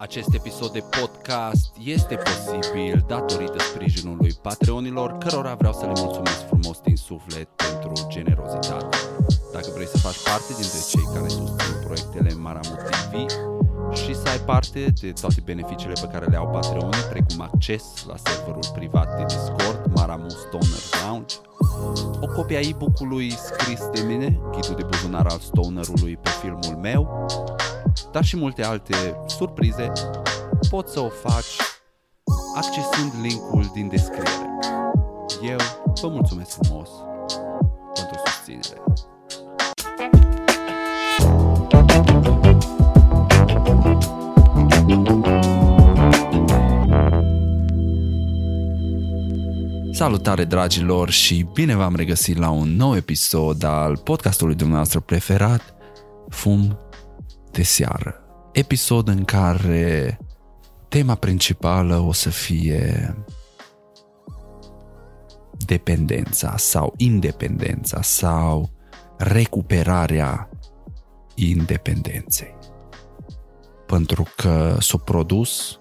[0.00, 6.80] Acest episod de podcast este posibil datorită sprijinului Patreonilor, cărora vreau să le mulțumesc frumos
[6.80, 8.96] din suflet pentru generozitate.
[9.52, 13.12] Dacă vrei să faci parte dintre cei care susțin proiectele Maramut TV
[13.92, 18.14] și să ai parte de toate beneficiile pe care le au Patreonii, precum acces la
[18.24, 21.34] serverul privat de Discord, Maramu Stoner Lounge,
[22.20, 27.26] o copie a e-book-ului scris de mine, ghidul de buzunar al stonerului pe filmul meu,
[28.12, 28.94] dar și multe alte
[29.26, 29.92] surprize,
[30.70, 31.56] poți să o faci
[32.56, 34.58] accesând linkul din descriere.
[35.42, 35.56] Eu
[36.00, 36.88] vă mulțumesc frumos
[37.94, 38.82] pentru susținere.
[49.92, 55.74] Salutare dragilor și bine v-am regăsit la un nou episod al podcastului dumneavoastră preferat,
[56.28, 56.78] Fum
[57.58, 58.14] de seară.
[58.52, 60.18] Episod în care
[60.88, 63.14] tema principală o să fie
[65.66, 68.70] dependența sau independența sau
[69.16, 70.48] recuperarea
[71.34, 72.54] independenței.
[73.86, 75.80] Pentru că s-au produs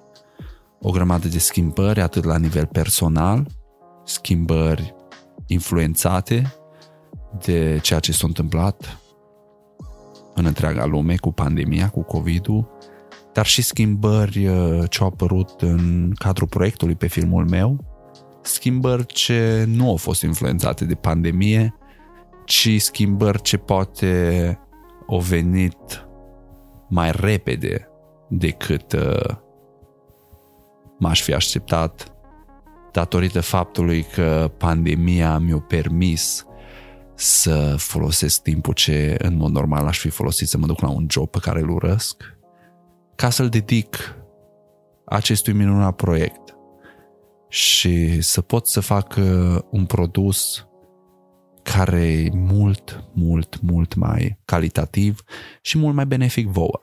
[0.81, 3.47] o grămadă de schimbări atât la nivel personal,
[4.05, 4.95] schimbări
[5.47, 6.53] influențate
[7.45, 8.99] de ceea ce s-a întâmplat
[10.37, 12.67] în întreaga lume cu pandemia, cu COVID-ul,
[13.33, 17.83] dar și schimbări uh, ce au apărut în cadrul proiectului pe filmul meu,
[18.41, 21.75] schimbări ce nu au fost influențate de pandemie,
[22.45, 24.59] ci schimbări ce poate
[25.07, 26.07] au venit
[26.89, 27.87] mai repede
[28.29, 29.35] decât uh,
[30.99, 32.11] m-aș fi așteptat
[32.91, 36.45] datorită faptului că pandemia mi-a permis
[37.19, 41.05] să folosesc timpul ce în mod normal aș fi folosit să mă duc la un
[41.09, 42.23] job pe care îl urăsc,
[43.15, 44.15] ca să-l dedic
[45.05, 46.55] acestui minunat proiect
[47.49, 50.67] și să pot să fac uh, un produs
[51.63, 55.23] care e mult, mult, mult mai calitativ
[55.61, 56.81] și mult mai benefic vouă.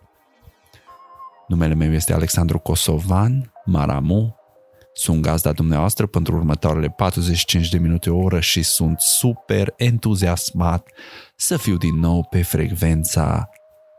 [1.49, 4.37] Numele meu este Alexandru Kosovan, Maramu,
[4.97, 10.89] sunt gazda dumneavoastră pentru următoarele 45 de minute o oră și sunt super entuziasmat
[11.37, 13.49] să fiu din nou pe frecvența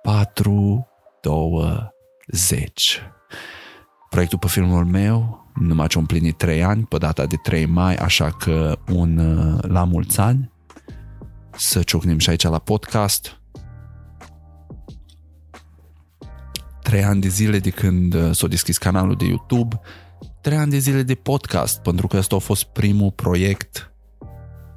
[0.01, 3.01] 420.
[4.09, 8.31] Proiectul pe filmul meu numai ce-a împlinit 3 ani, pe data de 3 mai, așa
[8.31, 9.19] că un
[9.61, 10.53] la mulți ani
[11.57, 13.39] să ciocnim și aici la podcast.
[16.81, 19.79] 3 ani de zile de când s-a deschis canalul de YouTube,
[20.45, 23.91] trei ani de zile de podcast, pentru că ăsta a fost primul proiect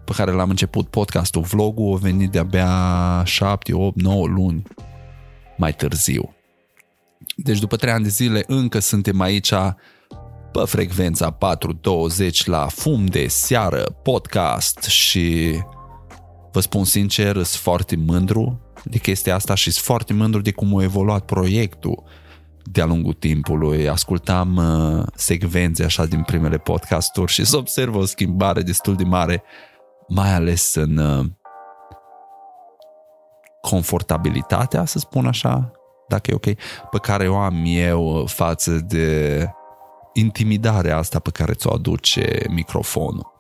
[0.05, 1.43] pe care l-am început podcastul.
[1.43, 4.63] Vlogul a venit de-abia 7, 8, 9 luni
[5.57, 6.35] mai târziu.
[7.37, 9.53] Deci după trei ani de zile încă suntem aici
[10.53, 15.59] pe frecvența 420 la fum de seară podcast și
[16.53, 20.79] vă spun sincer, sunt foarte mândru de chestia asta și sunt foarte mândru de cum
[20.79, 22.05] a evoluat proiectul
[22.65, 23.89] de-a lungul timpului.
[23.89, 29.43] Ascultam uh, secvențe așa din primele podcasturi și să observ o schimbare destul de mare,
[30.09, 31.27] mai ales în uh,
[33.61, 35.73] confortabilitatea, să spun așa,
[36.09, 36.55] dacă e ok,
[36.91, 39.47] pe care o am eu față de
[40.13, 43.33] intimidarea asta pe care ți-o aduce microfonul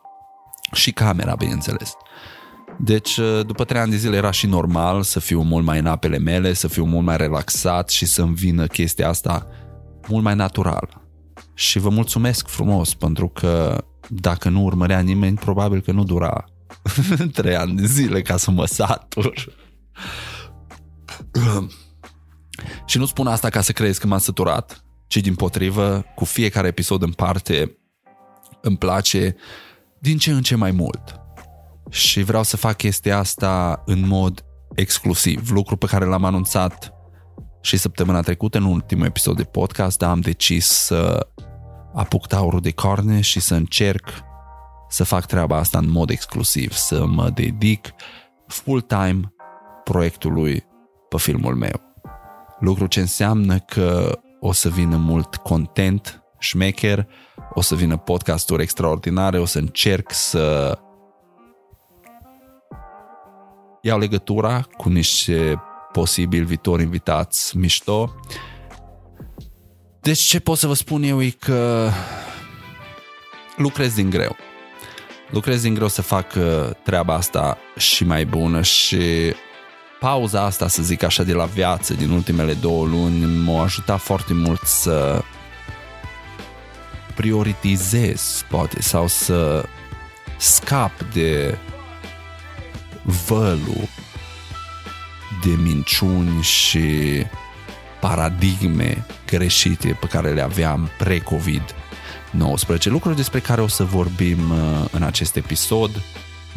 [0.73, 1.93] și camera, bineînțeles.
[2.81, 5.87] Deci, uh, după trei ani de zile era și normal să fiu mult mai în
[5.87, 9.47] apele mele, să fiu mult mai relaxat și să-mi vină chestia asta
[10.09, 11.07] mult mai natural.
[11.55, 16.45] Și vă mulțumesc frumos pentru că dacă nu urmărea nimeni, probabil că nu dura
[17.33, 19.33] trei ani de zile ca să mă satur.
[22.87, 26.67] și nu spun asta ca să crezi că m-am săturat, ci din potrivă, cu fiecare
[26.67, 27.79] episod în parte,
[28.61, 29.37] îmi place
[29.99, 31.18] din ce în ce mai mult
[31.91, 34.45] și vreau să fac chestia asta în mod
[34.75, 36.93] exclusiv, lucru pe care l-am anunțat
[37.61, 41.29] și săptămâna trecută în ultimul episod de podcast, dar am decis să
[41.95, 44.09] apuc taurul de carne și să încerc
[44.89, 47.95] să fac treaba asta în mod exclusiv, să mă dedic
[48.47, 49.33] full-time
[49.85, 50.65] proiectului
[51.09, 51.81] pe filmul meu.
[52.61, 57.07] Lucru ce înseamnă că o să vină mult content șmecher,
[57.55, 60.79] o să vină podcasturi extraordinare, o să încerc să
[63.89, 65.63] iau legătura cu niște
[65.93, 68.15] posibil viitori invitați mișto.
[70.01, 71.91] Deci ce pot să vă spun eu e că
[73.57, 74.37] lucrez din greu.
[75.31, 79.35] Lucrez din greu să fac uh, treaba asta și mai bună și
[80.01, 84.35] pauza asta, să zic așa, de la viață din ultimele două luni m-a ajutat foarte
[84.35, 85.23] mult să
[87.15, 89.65] prioritizez, poate, sau să
[90.37, 91.59] scap de
[93.27, 93.89] vălul
[95.45, 96.89] de minciuni și
[98.01, 102.83] paradigme greșite pe care le aveam pre-COVID-19.
[102.83, 106.03] Lucruri despre care o să vorbim uh, în acest episod,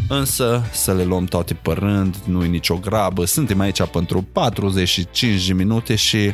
[0.08, 5.48] însă să le luăm toate pe rând, nu e nicio grabă, suntem aici pentru 45
[5.48, 6.32] de minute și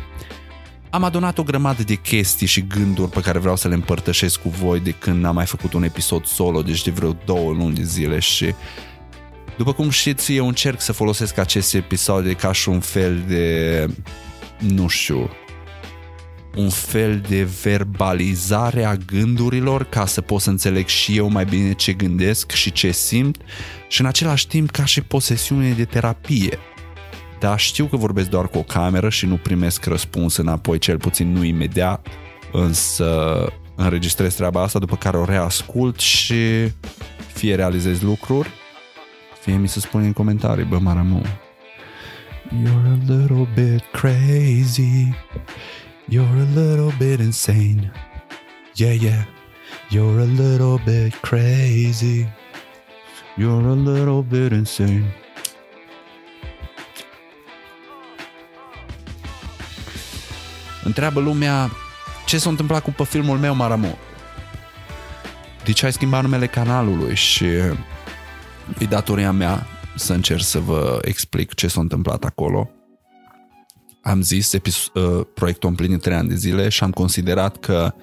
[0.89, 4.49] am adunat o grămadă de chestii și gânduri pe care vreau să le împărtășesc cu
[4.49, 7.83] voi de când am mai făcut un episod solo, deci de vreo două luni de
[7.83, 8.53] zile și
[9.57, 13.87] după cum știți, eu încerc să folosesc aceste episoade ca și un fel de,
[14.59, 15.29] nu știu,
[16.55, 21.73] un fel de verbalizare a gândurilor ca să pot să înțeleg și eu mai bine
[21.73, 23.41] ce gândesc și ce simt
[23.87, 26.59] și în același timp ca și posesiune de terapie.
[27.39, 31.31] Dar știu că vorbesc doar cu o cameră și nu primesc răspuns înapoi, cel puțin
[31.31, 32.07] nu imediat,
[32.51, 33.35] însă
[33.75, 36.71] înregistrez treaba asta după care o reascult și
[37.33, 38.49] fie realizez lucruri,
[39.47, 41.21] fie mi se spune în comentarii, bă, Maramu,
[42.63, 45.15] You're a little bit crazy.
[46.09, 47.91] You're a little bit insane.
[48.75, 49.25] Yeah, yeah.
[49.89, 52.27] You're a little bit crazy.
[53.37, 55.15] You're a little bit insane.
[60.83, 61.69] Întreabă lumea
[62.25, 63.97] ce s-a întâmplat cu pe filmul meu Maramu.
[65.63, 67.45] De ce ai schimbat numele canalului și
[68.79, 72.69] e datoria mea să încerc să vă explic ce s-a întâmplat acolo.
[74.01, 77.93] Am zis epis- uh, proiectul împlinit 3 ani de zile și am considerat că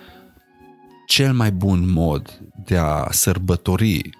[1.07, 4.11] cel mai bun mod de a sărbători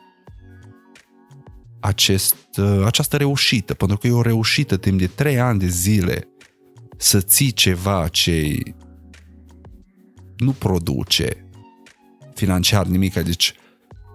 [1.81, 6.29] acest, uh, această reușită, pentru că e o reușită timp de 3 ani de zile
[6.97, 8.59] să ții ceva ce
[10.37, 11.47] nu produce
[12.35, 13.55] financiar nimic, deci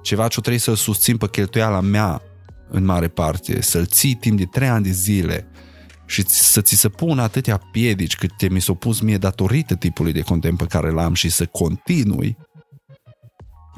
[0.02, 2.22] ceva ce trebuie să susțin pe cheltuiala mea
[2.70, 5.48] în mare parte, să-l ții timp de trei ani de zile
[6.06, 10.12] și să ți se pună atâtea piedici cât te mi s-au pus mie datorită tipului
[10.12, 12.38] de content pe care l-am și să continui,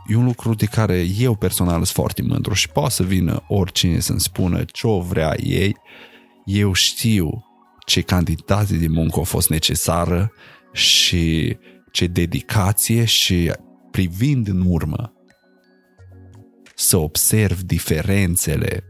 [0.08, 4.00] e un lucru de care eu personal sunt foarte mândru și poate să vină oricine
[4.00, 5.76] să-mi spună ce o vrea ei,
[6.46, 7.46] eu știu
[7.86, 10.32] ce cantitate de muncă a fost necesară
[10.74, 11.58] și
[11.92, 13.52] ce dedicație și
[13.92, 15.14] privind în urmă
[16.82, 18.84] să observ diferențele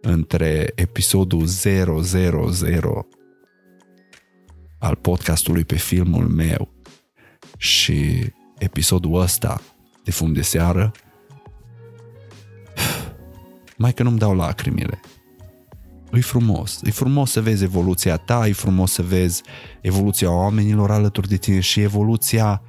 [0.00, 3.08] între episodul 000
[4.78, 6.68] al podcastului pe filmul meu
[7.56, 9.60] și episodul ăsta
[10.04, 10.92] de fum de seară,
[13.78, 15.00] mai că nu-mi dau lacrimile.
[16.12, 16.80] E frumos.
[16.82, 19.42] E frumos să vezi evoluția ta, e frumos să vezi
[19.80, 22.62] evoluția oamenilor alături de tine și evoluția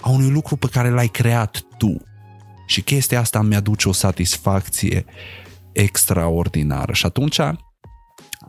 [0.00, 1.96] a unui lucru pe care l-ai creat tu.
[2.66, 5.04] Și chestia asta mi-aduce o satisfacție
[5.72, 6.92] extraordinară.
[6.92, 7.38] Și atunci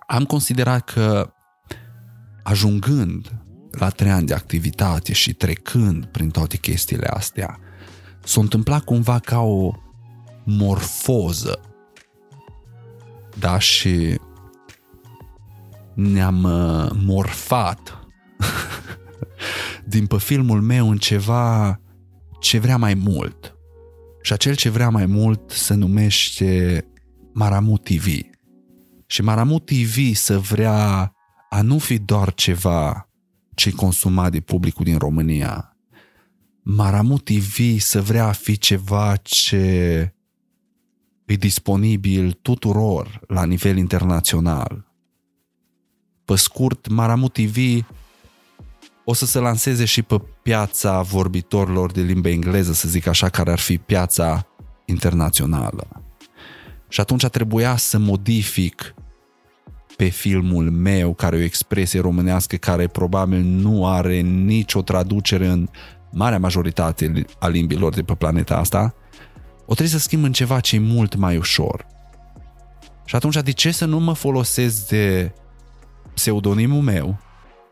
[0.07, 1.33] am considerat că
[2.44, 3.31] ajungând
[3.71, 7.59] la trei ani de activitate și trecând prin toate chestiile astea,
[8.23, 9.71] s-a întâmplat cumva ca o
[10.44, 11.59] morfoză.
[13.39, 14.19] Da, și
[15.94, 18.00] ne-am uh, morfat
[19.94, 21.79] din pe filmul meu în ceva
[22.39, 23.54] ce vrea mai mult.
[24.25, 26.86] Și acel ce vrea mai mult se numește
[27.34, 28.05] Maramu TV.
[29.05, 31.13] Și Maramu TV să vrea
[31.50, 33.10] a nu fi doar ceva
[33.55, 35.77] ce consumat de publicul din România.
[36.62, 39.58] Maramu TV să vrea a fi ceva ce
[41.25, 44.91] e disponibil tuturor la nivel internațional.
[46.24, 47.86] Pe scurt, Maramu TV
[49.05, 53.51] o să se lanseze și pe piața vorbitorilor de limba engleză, să zic așa, care
[53.51, 54.47] ar fi piața
[54.85, 55.88] internațională.
[56.88, 58.95] Și atunci trebuia să modific
[59.95, 65.69] pe filmul meu, care e o expresie românească care probabil nu are nicio traducere în
[66.12, 68.95] marea majoritate a limbilor de pe planeta asta,
[69.59, 71.85] o trebuie să schimb în ceva ce e mult mai ușor.
[73.05, 75.33] Și atunci de ce să nu mă folosesc de
[76.13, 77.17] pseudonimul meu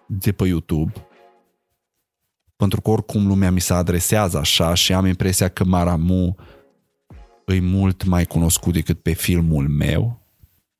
[0.07, 0.93] de pe YouTube
[2.55, 6.35] pentru că oricum lumea mi se adresează așa și am impresia că Maramu
[7.45, 10.21] e mult mai cunoscut decât pe filmul meu.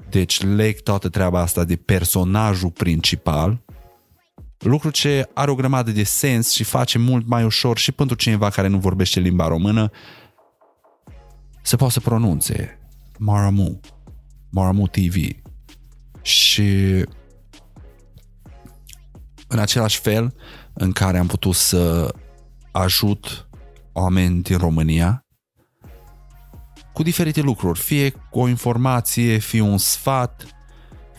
[0.10, 3.62] Deci leg toată treaba asta de personajul principal,
[4.58, 8.50] lucru ce are o grămadă de sens și face mult mai ușor și pentru cineva
[8.50, 9.92] care nu vorbește limba română
[11.62, 12.80] să poată să pronunțe
[13.18, 13.80] Maramu,
[14.50, 15.16] Maramu TV.
[16.22, 16.62] Și
[19.48, 20.36] în același fel
[20.74, 22.14] în care am putut să
[22.72, 23.48] ajut
[23.92, 25.24] oameni din România
[26.94, 30.46] cu diferite lucruri, fie cu o informație, fie un sfat,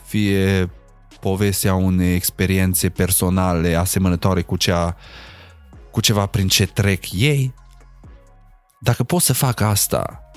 [0.05, 0.71] fie
[1.21, 4.97] povestea unei experiențe personale asemănătoare cu cea
[5.91, 7.55] cu ceva prin ce trec ei.
[8.81, 10.31] Dacă pot să fac asta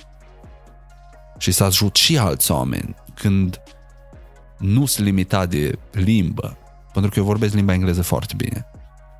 [1.37, 3.61] și să ajut și alți oameni când
[4.57, 6.57] nu sunt limitat de limbă,
[6.93, 8.65] pentru că eu vorbesc limba engleză foarte bine.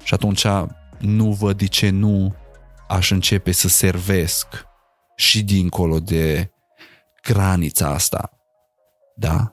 [0.08, 0.46] Și atunci
[1.00, 2.36] nu văd de ce nu
[2.88, 4.48] aș începe să servesc
[5.16, 6.52] și dincolo de
[7.24, 8.32] granița asta.
[9.16, 9.52] Da?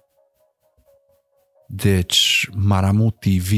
[1.68, 3.52] Deci, Maramu TV,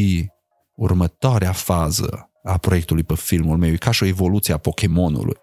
[0.75, 5.37] următoarea fază a proiectului pe filmul meu, e ca și o evoluție a Pokémonului.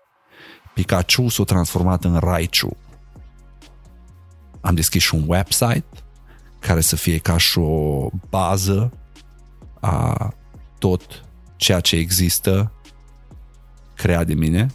[0.73, 2.77] Pikachu s-a transformat în Raichu.
[4.61, 5.85] Am deschis și un website
[6.59, 8.93] care să fie ca și o bază
[9.79, 10.33] a
[10.79, 11.27] tot
[11.63, 12.71] ceea ce există
[13.93, 14.67] creat de mine,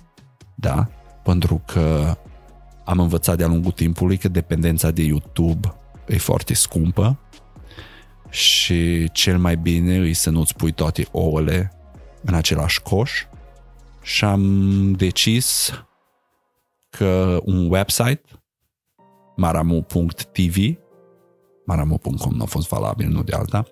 [0.55, 0.89] da,
[1.23, 2.17] pentru că
[2.85, 5.75] am învățat de-a lungul timpului că dependența de YouTube
[6.07, 7.19] e foarte scumpă
[8.31, 11.73] și cel mai bine e să nu-ți pui toate ouăle
[12.23, 13.25] în același coș.
[14.03, 15.73] Și am decis
[16.91, 18.23] că un website
[19.37, 20.57] maramu.tv
[21.65, 23.65] maramu.com nu a fost valabil, nu de alta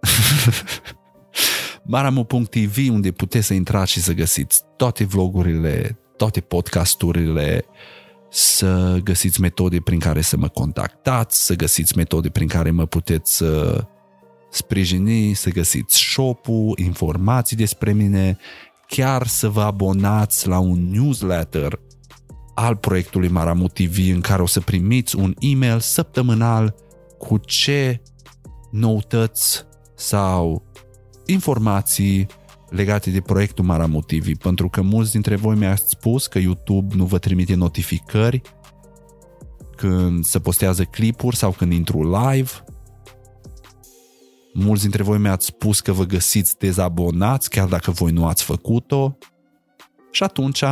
[1.84, 7.64] maramu.tv unde puteți să intrați și să găsiți toate vlogurile, toate podcasturile,
[8.30, 13.42] să găsiți metode prin care să mă contactați, să găsiți metode prin care mă puteți
[13.42, 13.78] uh,
[14.50, 18.38] sprijini, să găsiți shop-ul, informații despre mine,
[18.86, 21.80] chiar să vă abonați la un newsletter
[22.54, 26.74] al proiectului Maramu TV în care o să primiți un e-mail săptămânal
[27.18, 28.02] cu ce
[28.70, 30.69] noutăți sau
[31.32, 32.26] informații
[32.68, 37.04] legate de proiectul Maramu TV, pentru că mulți dintre voi mi-ați spus că YouTube nu
[37.04, 38.42] vă trimite notificări
[39.76, 42.50] când se postează clipuri sau când intru live.
[44.52, 49.16] Mulți dintre voi mi-ați spus că vă găsiți dezabonați chiar dacă voi nu ați făcut-o.
[50.10, 50.64] Și atunci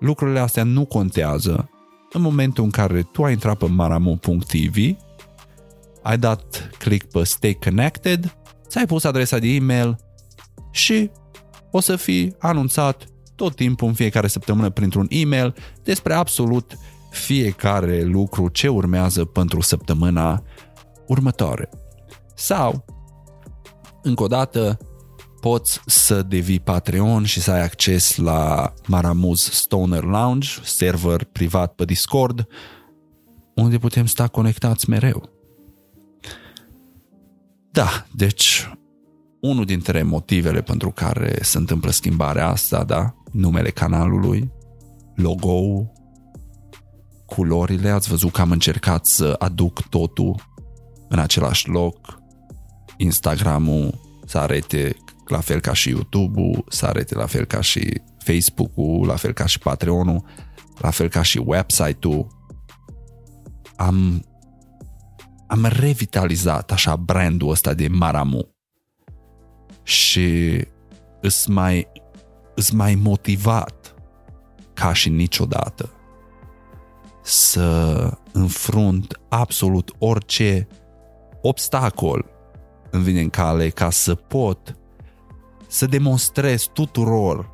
[0.00, 1.70] lucrurile astea nu contează
[2.12, 4.96] în momentul în care tu ai intrat pe maramu.tv,
[6.02, 8.37] ai dat click pe Stay Connected
[8.68, 9.96] ți-ai pus adresa de e-mail
[10.70, 11.10] și
[11.70, 16.78] o să fii anunțat tot timpul în fiecare săptămână printr-un e-mail despre absolut
[17.10, 20.42] fiecare lucru ce urmează pentru săptămâna
[21.06, 21.68] următoare.
[22.34, 22.84] Sau,
[24.02, 24.78] încă o dată,
[25.40, 31.84] poți să devii Patreon și să ai acces la Maramuz Stoner Lounge, server privat pe
[31.84, 32.46] Discord,
[33.54, 35.37] unde putem sta conectați mereu.
[37.78, 38.70] Da, deci
[39.40, 44.50] unul dintre motivele pentru care se întâmplă schimbarea asta, da, numele canalului,
[45.14, 45.92] logo-ul,
[47.26, 50.34] culorile, ați văzut că am încercat să aduc totul
[51.08, 52.22] în același loc,
[52.96, 59.06] Instagramul să arete la fel ca și YouTube-ul, să arete la fel ca și Facebook-ul,
[59.06, 60.24] la fel ca și Patreon-ul,
[60.78, 62.26] la fel ca și website-ul.
[63.76, 64.24] Am
[65.48, 68.54] am revitalizat așa brandul ăsta de Maramu.
[69.82, 70.60] Și
[71.20, 71.88] îs mai,
[72.54, 73.94] îs mai motivat
[74.72, 75.92] ca și niciodată
[77.22, 80.68] să înfrunt absolut orice
[81.42, 82.26] obstacol
[82.90, 84.76] îmi vine în cale ca să pot
[85.66, 87.50] să demonstrez tuturor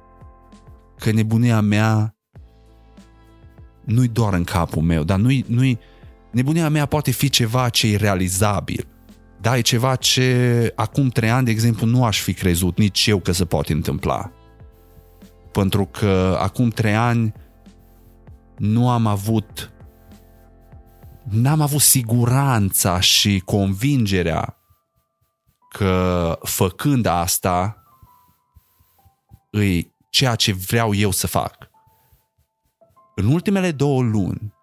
[0.99, 2.17] că nebunia mea
[3.85, 5.79] nu-i doar în capul meu, dar nu-i, nu-i,
[6.35, 8.87] nebunia mea poate fi ceva ce e realizabil.
[9.41, 13.19] Da, e ceva ce acum trei ani, de exemplu, nu aș fi crezut nici eu
[13.19, 14.31] că se poate întâmpla.
[15.53, 17.33] Pentru că acum trei ani
[18.59, 19.73] nu am avut
[21.31, 24.57] n-am avut siguranța și convingerea
[25.69, 27.85] că făcând asta
[29.51, 31.57] îi ceea ce vreau eu să fac.
[33.15, 34.54] În ultimele două luni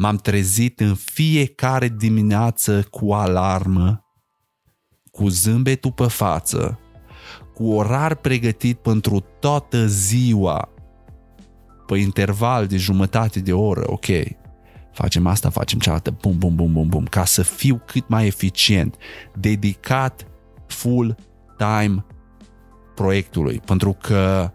[0.00, 4.04] m-am trezit în fiecare dimineață cu alarmă,
[5.10, 6.78] cu zâmbetul pe față,
[7.54, 10.68] cu orar pregătit pentru toată ziua,
[11.86, 14.06] pe interval de jumătate de oră, ok,
[14.92, 18.96] facem asta, facem cealaltă, bum, bum, bum, bum, bum, ca să fiu cât mai eficient,
[19.34, 20.26] dedicat
[20.66, 21.16] full
[21.56, 22.04] time
[22.94, 24.50] proiectului, pentru că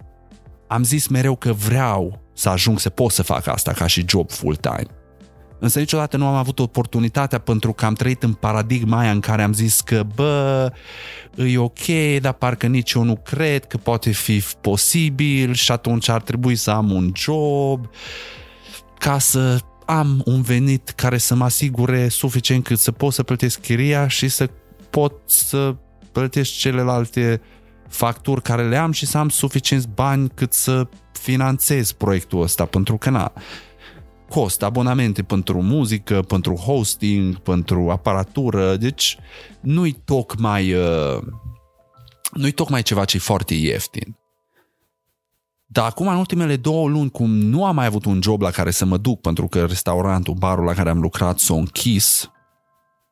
[0.68, 4.32] am zis mereu că vreau să ajung să pot să fac asta ca și job
[4.32, 5.03] full time
[5.64, 9.42] Însă niciodată nu am avut oportunitatea pentru că am trăit în paradigma aia în care
[9.42, 10.72] am zis că, bă,
[11.36, 11.86] e ok,
[12.22, 16.72] dar parcă nici eu nu cred că poate fi posibil și atunci ar trebui să
[16.72, 17.90] am un job
[18.98, 23.60] ca să am un venit care să mă asigure suficient cât să pot să plătesc
[23.60, 24.50] chiria și să
[24.90, 25.76] pot să
[26.12, 27.42] plătesc celelalte
[27.90, 32.98] facturi care le am și să am suficienți bani cât să finanțez proiectul ăsta, pentru
[32.98, 33.34] că na,
[34.34, 39.18] cost, abonamente pentru muzică, pentru hosting, pentru aparatură, deci
[39.60, 41.22] nu-i tocmai, uh,
[42.32, 44.18] nu-i tocmai ceva ce e foarte ieftin.
[45.66, 48.72] Dar acum, în ultimele două luni, cum nu am mai avut un job la care
[48.72, 52.32] să mă duc, pentru că restaurantul, barul la care am lucrat s-a închis,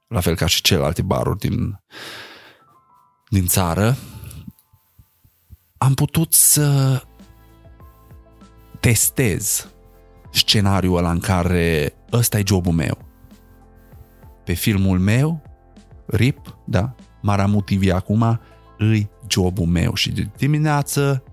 [0.07, 1.79] la fel ca și celelalte baruri din,
[3.29, 3.97] din țară,
[5.77, 7.01] am putut să
[8.79, 9.71] testez
[10.31, 12.97] scenariul ăla în care ăsta e jobul meu.
[14.43, 15.41] Pe filmul meu,
[16.05, 18.39] RIP, da, Maramu TV acum,
[18.77, 21.23] îi jobul meu și de dimineață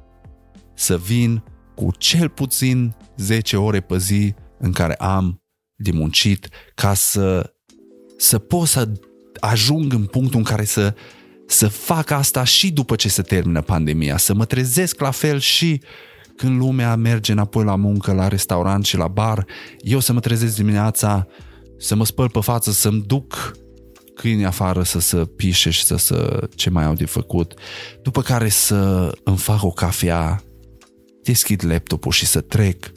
[0.75, 1.43] să vin
[1.75, 5.43] cu cel puțin 10 ore pe zi în care am
[5.75, 7.55] de muncit ca să,
[8.17, 8.93] să pot să
[9.41, 10.95] ajung în punctul în care să,
[11.47, 15.83] să fac asta și după ce se termină pandemia, să mă trezesc la fel și
[16.39, 19.47] când lumea merge înapoi la muncă, la restaurant și la bar,
[19.79, 21.27] eu să mă trezesc dimineața,
[21.79, 23.53] să mă spăl pe față, să-mi duc
[24.15, 27.55] câini afară să se pișe și să, să ce mai au de făcut,
[28.03, 30.43] după care să îmi fac o cafea,
[31.23, 32.91] deschid laptopul și să trec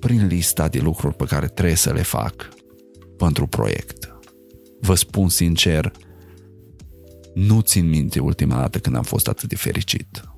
[0.00, 2.48] prin lista de lucruri pe care trebuie să le fac
[3.16, 4.18] pentru proiect.
[4.80, 5.92] Vă spun sincer,
[7.34, 10.33] nu țin minte ultima dată când am fost atât de fericit.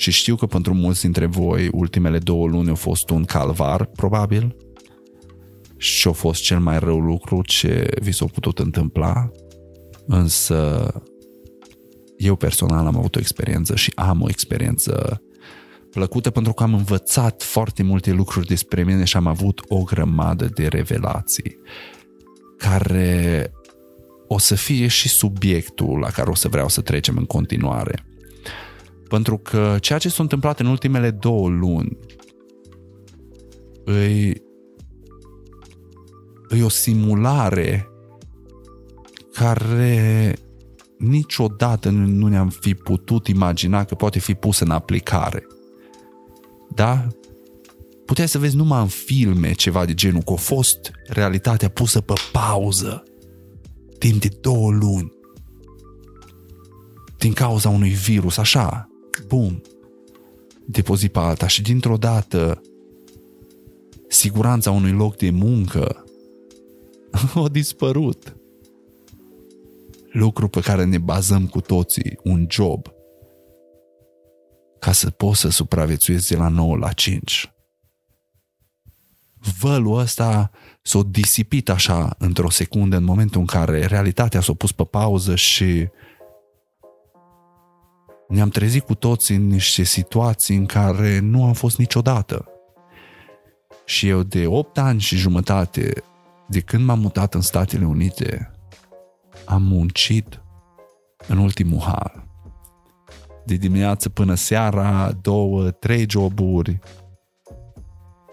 [0.00, 4.56] Și știu că pentru mulți dintre voi ultimele două luni au fost un calvar, probabil,
[5.76, 9.30] și a fost cel mai rău lucru ce vi s-a putut întâmpla,
[10.06, 10.88] însă
[12.16, 15.22] eu personal am avut o experiență și am o experiență
[15.90, 20.44] plăcută pentru că am învățat foarte multe lucruri despre mine și am avut o grămadă
[20.54, 21.58] de revelații
[22.56, 23.52] care
[24.28, 28.04] o să fie și subiectul la care o să vreau să trecem în continuare.
[29.10, 31.98] Pentru că ceea ce s-a întâmplat în ultimele două luni
[33.84, 34.42] îi,
[36.48, 37.88] îi o simulare
[39.32, 40.34] care
[40.98, 45.46] niciodată nu, nu ne-am fi putut imagina că poate fi pusă în aplicare.
[46.74, 47.06] Da?
[48.06, 52.12] Puteai să vezi numai în filme ceva de genul că a fost realitatea pusă pe
[52.32, 53.02] pauză
[53.98, 55.12] timp de două luni
[57.18, 58.89] din cauza unui virus, așa,
[59.30, 59.62] bum,
[60.66, 62.62] de pe zi pe alta și dintr-o dată
[64.08, 66.04] siguranța unui loc de muncă
[67.34, 68.36] a dispărut.
[70.12, 72.86] Lucru pe care ne bazăm cu toții, un job,
[74.78, 77.52] ca să poți să supraviețuiesc de la 9 la 5.
[79.60, 80.50] Vălul ăsta
[80.82, 85.88] s-a disipit așa într-o secundă în momentul în care realitatea s-a pus pe pauză și
[88.30, 92.48] ne-am trezit cu toți în niște situații în care nu am fost niciodată.
[93.84, 95.92] Și eu de 8 ani și jumătate,
[96.48, 98.50] de când m-am mutat în Statele Unite,
[99.44, 100.42] am muncit
[101.26, 102.24] în ultimul hal.
[103.44, 106.78] De dimineață până seara, două, trei joburi,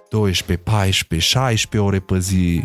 [0.09, 2.63] 12, 14, 16 ore pe zi,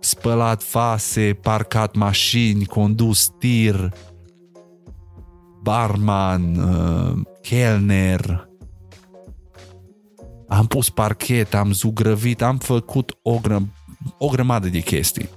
[0.00, 3.92] spălat vase, parcat mașini, condus tir,
[5.62, 8.48] barman, uh, kelner,
[10.48, 13.62] am pus parchet, am zugrăvit, am făcut o, gră,
[14.18, 15.28] o grămadă de chestii.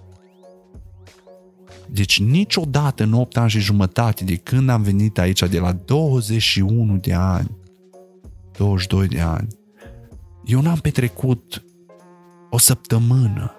[1.88, 6.98] Deci niciodată în 8 ani și jumătate de când am venit aici, de la 21
[6.98, 7.58] de ani,
[8.58, 9.48] 22 de ani,
[10.46, 11.64] eu n-am petrecut
[12.50, 13.54] o săptămână,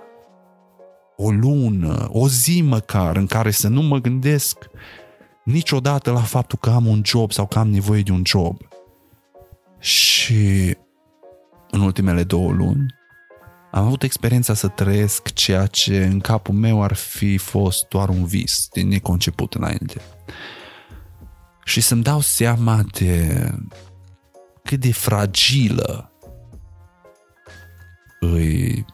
[1.17, 4.59] o lună, o zi măcar în care să nu mă gândesc
[5.47, 8.61] niciodată la faptul că am un job sau că am nevoie de un job.
[9.79, 10.77] Și
[11.71, 12.95] în ultimele două luni
[13.71, 18.25] am avut experiența să trăiesc ceea ce în capul meu ar fi fost doar un
[18.25, 20.01] vis de neconceput înainte.
[21.65, 23.51] Și să-mi dau seama de
[24.65, 26.13] cât de fragilă
[28.21, 28.85] îi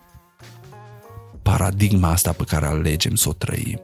[1.43, 3.81] paradigma asta pe care alegem să o trăim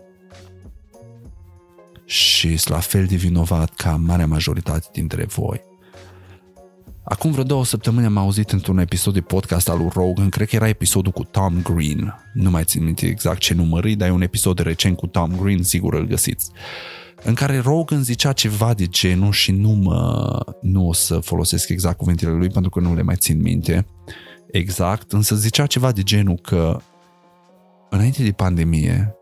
[2.09, 5.61] și sunt la fel de vinovat ca marea majoritate dintre voi.
[7.05, 10.57] Acum vreo două săptămâni am auzit într-un episod de podcast al lui Rogan, cred că
[10.57, 14.23] era episodul cu Tom Green, nu mai țin minte exact ce număr dar e un
[14.23, 16.51] episod recent cu Tom Green, sigur îl găsiți,
[17.23, 21.97] în care Rogan zicea ceva de genul și nu, mă, nu o să folosesc exact
[21.97, 23.87] cuvintele lui pentru că nu le mai țin minte
[24.51, 26.81] exact, însă zicea ceva de genul că
[27.91, 29.18] înainte de pandemie,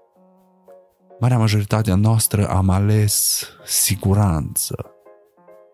[1.21, 4.77] marea majoritate a noastră am ales siguranță,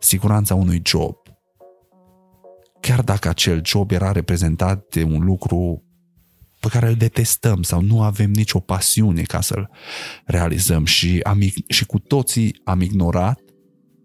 [0.00, 1.16] siguranța unui job.
[2.80, 5.84] Chiar dacă acel job era reprezentat de un lucru
[6.60, 9.70] pe care îl detestăm sau nu avem nicio pasiune ca să-l
[10.24, 13.40] realizăm și, am, și cu toții am ignorat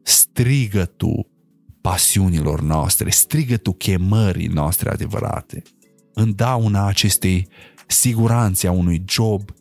[0.04, 1.30] strigătul
[1.82, 5.62] pasiunilor noastre, strigătul chemării noastre adevărate,
[6.14, 7.48] în dauna acestei
[7.88, 9.52] siguranțe a unui job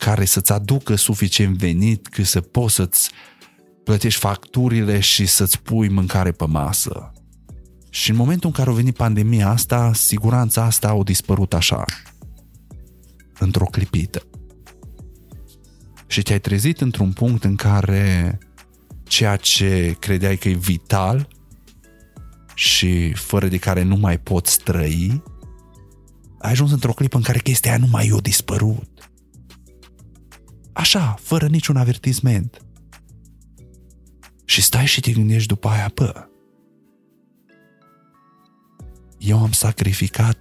[0.00, 3.10] care să-ți aducă suficient venit că să poți să-ți
[3.84, 7.12] plătești facturile și să-ți pui mâncare pe masă.
[7.90, 11.84] Și în momentul în care a venit pandemia asta, siguranța asta a dispărut așa,
[13.38, 14.22] într-o clipită.
[16.06, 18.38] Și te-ai trezit într-un punct în care
[19.02, 21.28] ceea ce credeai că e vital
[22.54, 25.22] și fără de care nu mai poți trăi,
[26.38, 28.89] ai ajuns într-o clipă în care chestia aia nu mai i-a dispărut.
[30.72, 32.64] Așa, fără niciun avertisment.
[34.44, 36.28] Și stai și te gândești după aia, bă,
[39.18, 40.38] eu am sacrificat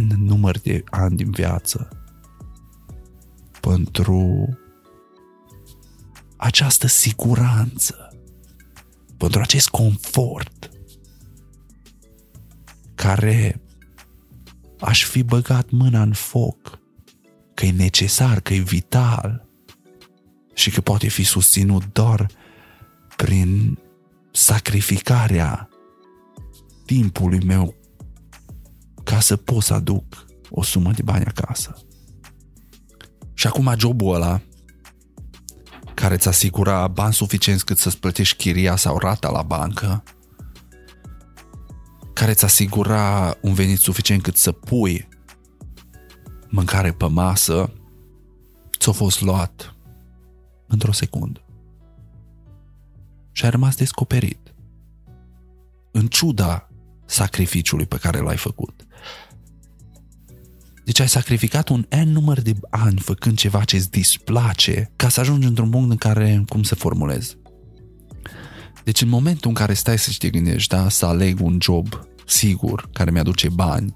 [0.00, 1.88] N număr de ani din viață
[3.60, 4.48] pentru
[6.36, 8.08] această siguranță,
[9.16, 10.70] pentru acest confort
[12.94, 13.60] care
[14.80, 16.78] aș fi băgat mâna în foc,
[17.54, 19.47] că e necesar, că e vital
[20.58, 22.30] și că poate fi susținut doar
[23.16, 23.78] prin
[24.32, 25.68] sacrificarea
[26.84, 27.74] timpului meu
[29.04, 31.76] ca să pot să aduc o sumă de bani acasă.
[33.34, 34.40] Și acum jobul ăla
[35.94, 40.02] care îți asigura bani suficienți cât să-ți plătești chiria sau rata la bancă,
[42.12, 45.08] care îți asigura un venit suficient cât să pui
[46.48, 47.72] mâncare pe masă,
[48.78, 49.72] ți-a fost luat
[50.68, 51.44] într-o secundă.
[53.32, 54.54] Și ai rămas descoperit.
[55.90, 56.68] În ciuda
[57.06, 58.86] sacrificiului pe care l-ai făcut.
[60.84, 65.20] Deci ai sacrificat un N număr de ani făcând ceva ce îți displace ca să
[65.20, 67.36] ajungi într-un punct în care, cum să formulez?
[68.84, 72.88] Deci în momentul în care stai să te gândești, da, să aleg un job sigur,
[72.92, 73.94] care mi-aduce bani,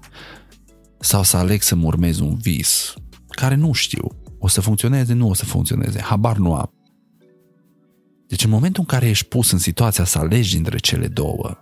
[0.99, 2.93] sau să aleg să-mi urmez un vis,
[3.29, 6.73] care nu știu, o să funcționeze, nu o să funcționeze, habar nu am.
[8.27, 11.57] Deci în momentul în care ești pus în situația să alegi dintre cele două,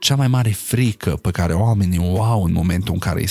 [0.00, 3.24] cea mai mare frică pe care oamenii o au în momentul în care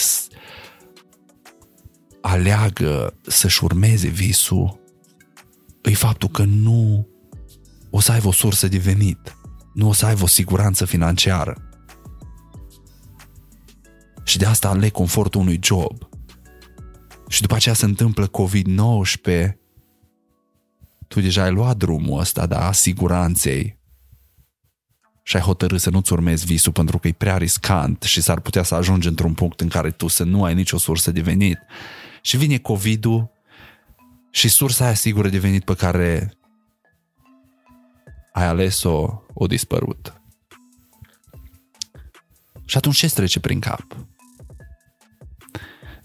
[2.21, 4.79] aleagă să-și urmeze visul
[5.81, 7.07] e faptul că nu
[7.89, 9.37] o să aibă o sursă de venit,
[9.73, 11.69] nu o să aibă o siguranță financiară.
[14.23, 16.08] Și de asta aleg confortul unui job.
[17.29, 19.51] Și după aceea se întâmplă COVID-19,
[21.07, 23.79] tu deja ai luat drumul ăsta, da, siguranței,
[25.29, 28.63] și ai hotărât să nu-ți urmezi visul pentru că e prea riscant și s-ar putea
[28.63, 31.57] să ajungi într-un punct în care tu să nu ai nicio sursă de venit
[32.21, 33.31] și vine COVID-ul
[34.31, 36.33] și sursa aia sigură de venit pe care
[38.31, 40.21] ai ales-o, o dispărut.
[42.65, 43.97] Și atunci ce trece prin cap?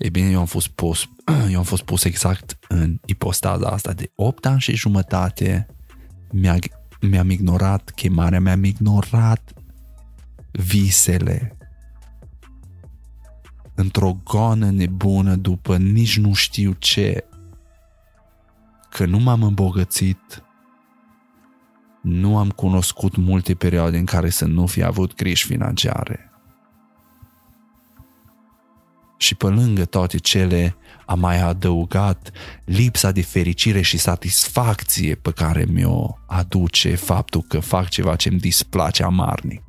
[0.05, 1.09] Ei bine, eu am fost pus,
[1.51, 5.67] eu am fost pus exact în ipostaza asta de 8 ani și jumătate.
[6.31, 6.57] Mi-a
[7.01, 9.53] mi-am ignorat chemarea, mi-am ignorat
[10.53, 11.57] visele
[13.75, 17.25] într-o goană nebună după nici nu știu ce,
[18.91, 20.43] că nu m-am îmbogățit,
[22.03, 26.34] nu am cunoscut multe perioade în care să nu fi avut griji financiare.
[29.17, 32.31] Și pe lângă toate cele a mai adăugat
[32.65, 38.39] lipsa de fericire și satisfacție pe care mi-o aduce faptul că fac ceva ce îmi
[38.39, 39.63] displace amarnic.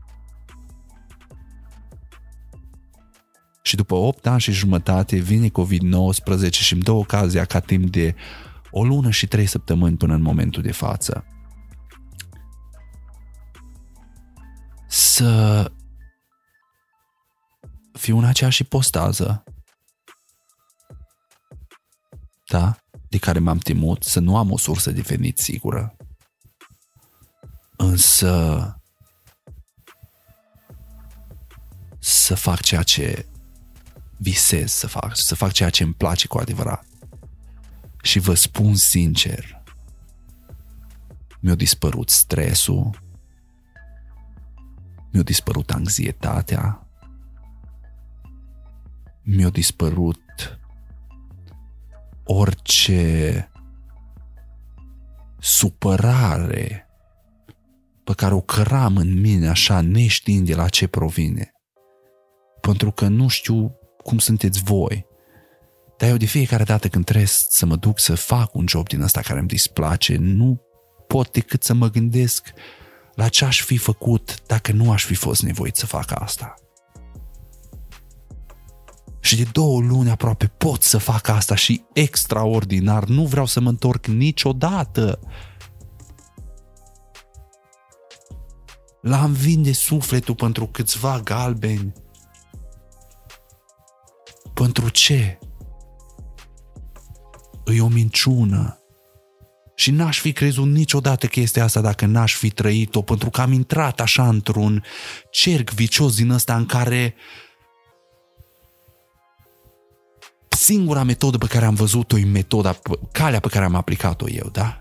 [3.61, 8.15] Și după 8 ani și jumătate vine COVID-19 și îmi dă ocazia ca timp de
[8.71, 11.25] o lună și trei săptămâni până în momentul de față
[14.95, 15.71] să
[17.97, 19.43] Fiuna aceea și postează.
[22.47, 22.75] Da?
[23.09, 25.95] De care m-am temut să nu am o sursă de definit sigură.
[27.77, 28.75] Însă
[31.99, 33.25] să fac ceea ce
[34.17, 36.85] visez să fac, să fac ceea ce îmi place cu adevărat.
[38.01, 39.63] Și vă spun sincer,
[41.39, 43.03] mi-a dispărut stresul,
[45.11, 46.84] mi-a dispărut anxietatea,
[49.25, 50.59] mi-a dispărut
[52.23, 53.49] orice
[55.39, 56.89] supărare
[58.03, 61.51] pe care o căram în mine așa neștiind de la ce provine.
[62.61, 65.05] Pentru că nu știu cum sunteți voi.
[65.97, 69.01] Dar eu de fiecare dată când trebuie să mă duc să fac un job din
[69.01, 70.61] ăsta care îmi displace, nu
[71.07, 72.53] pot decât să mă gândesc
[73.15, 76.53] la ce aș fi făcut dacă nu aș fi fost nevoit să fac asta.
[79.25, 83.69] Și de două luni aproape pot să fac asta și extraordinar, nu vreau să mă
[83.69, 85.19] întorc niciodată.
[89.01, 91.93] L-am vinde sufletul pentru câțiva galbeni.
[94.53, 95.39] Pentru ce?
[97.65, 98.79] E o minciună.
[99.75, 103.51] Și n-aș fi crezut niciodată că este asta dacă n-aș fi trăit-o, pentru că am
[103.51, 104.83] intrat așa într-un
[105.31, 107.15] cerc vicios din ăsta în care
[110.55, 112.79] singura metodă pe care am văzut-o e metoda,
[113.11, 114.79] calea pe care am aplicat-o eu, da?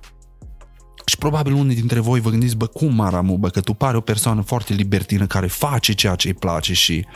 [1.06, 4.00] Și probabil unii dintre voi vă gândiți, bă, cum Maramu, bă, că tu pare o
[4.00, 7.06] persoană foarte libertină care face ceea ce îi place și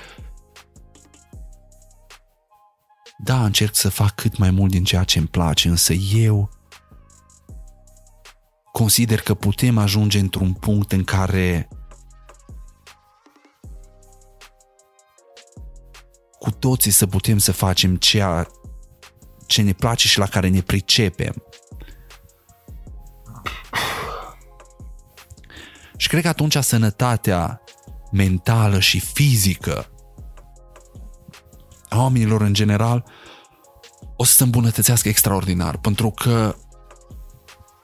[3.24, 6.50] da, încerc să fac cât mai mult din ceea ce îmi place, însă eu
[8.72, 11.68] consider că putem ajunge într-un punct în care
[16.38, 18.46] cu toții să putem să facem ceea
[19.46, 21.42] ce ne place și la care ne pricepem.
[25.96, 27.60] Și cred că atunci sănătatea
[28.12, 29.90] mentală și fizică
[31.88, 33.04] a oamenilor în general
[34.16, 36.56] o să se îmbunătățească extraordinar, pentru că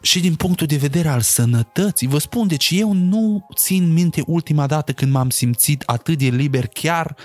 [0.02, 4.66] și din punctul de vedere al sănătății, vă spun, deci eu nu țin minte ultima
[4.66, 7.16] dată când m-am simțit atât de liber, chiar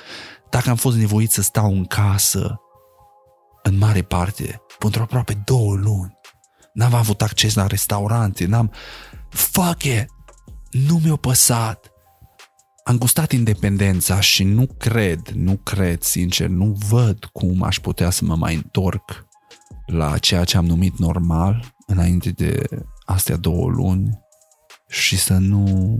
[0.49, 2.59] dacă am fost nevoit să stau în casă,
[3.63, 6.17] în mare parte, pentru aproape două luni.
[6.73, 8.71] N-am avut acces la restaurante, n-am...
[9.29, 10.07] Fuck it!
[10.71, 11.91] Nu mi-a păsat.
[12.83, 18.25] Am gustat independența și nu cred, nu cred, sincer, nu văd cum aș putea să
[18.25, 19.27] mă mai întorc
[19.85, 22.63] la ceea ce am numit normal înainte de
[23.05, 24.19] astea două luni
[24.87, 25.97] și să nu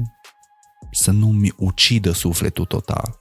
[0.92, 3.18] să nu mi ucidă sufletul total.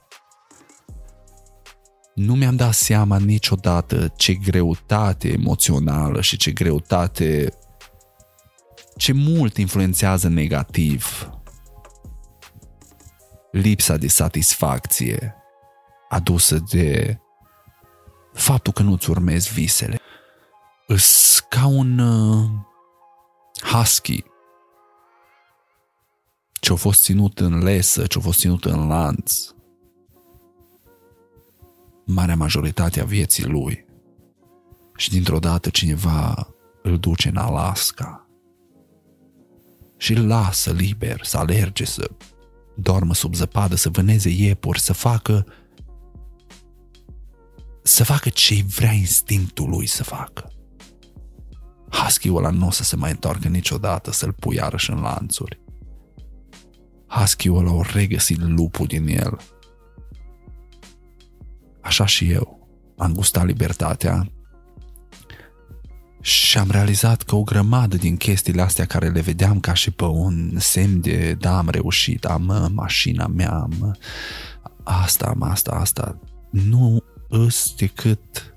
[2.19, 7.53] Nu mi-am dat seama niciodată ce greutate emoțională și ce greutate
[8.97, 11.29] ce mult influențează negativ
[13.51, 15.35] lipsa de satisfacție
[16.09, 17.17] adusă de
[18.33, 19.99] faptul că nu-ți urmezi visele.
[20.87, 22.49] Îs ca un uh,
[23.61, 24.23] husky
[26.59, 29.49] ce-a fost ținut în lesă, ce-a fost ținut în lanț,
[32.11, 33.85] marea majoritate a vieții lui.
[34.95, 36.47] Și dintr-o dată cineva
[36.81, 38.29] îl duce în Alaska
[39.97, 42.11] și îl lasă liber să alerge, să
[42.75, 45.45] doarmă sub zăpadă, să vâneze iepuri, să facă
[47.83, 50.51] să facă ce vrea instinctul lui să facă.
[51.91, 55.61] Husky-ul ăla nu o să se mai întoarcă niciodată să-l pui iarăși în lanțuri.
[57.07, 59.39] Husky-ul ăla o regăsit lupul din el.
[61.89, 62.67] Așa și eu.
[62.97, 64.31] Am gustat libertatea
[66.21, 70.03] și am realizat că o grămadă din chestiile astea care le vedeam ca și pe
[70.03, 73.97] un semn de da, am reușit, am mașina mea, am
[74.83, 78.55] asta, am asta, asta, nu îs decât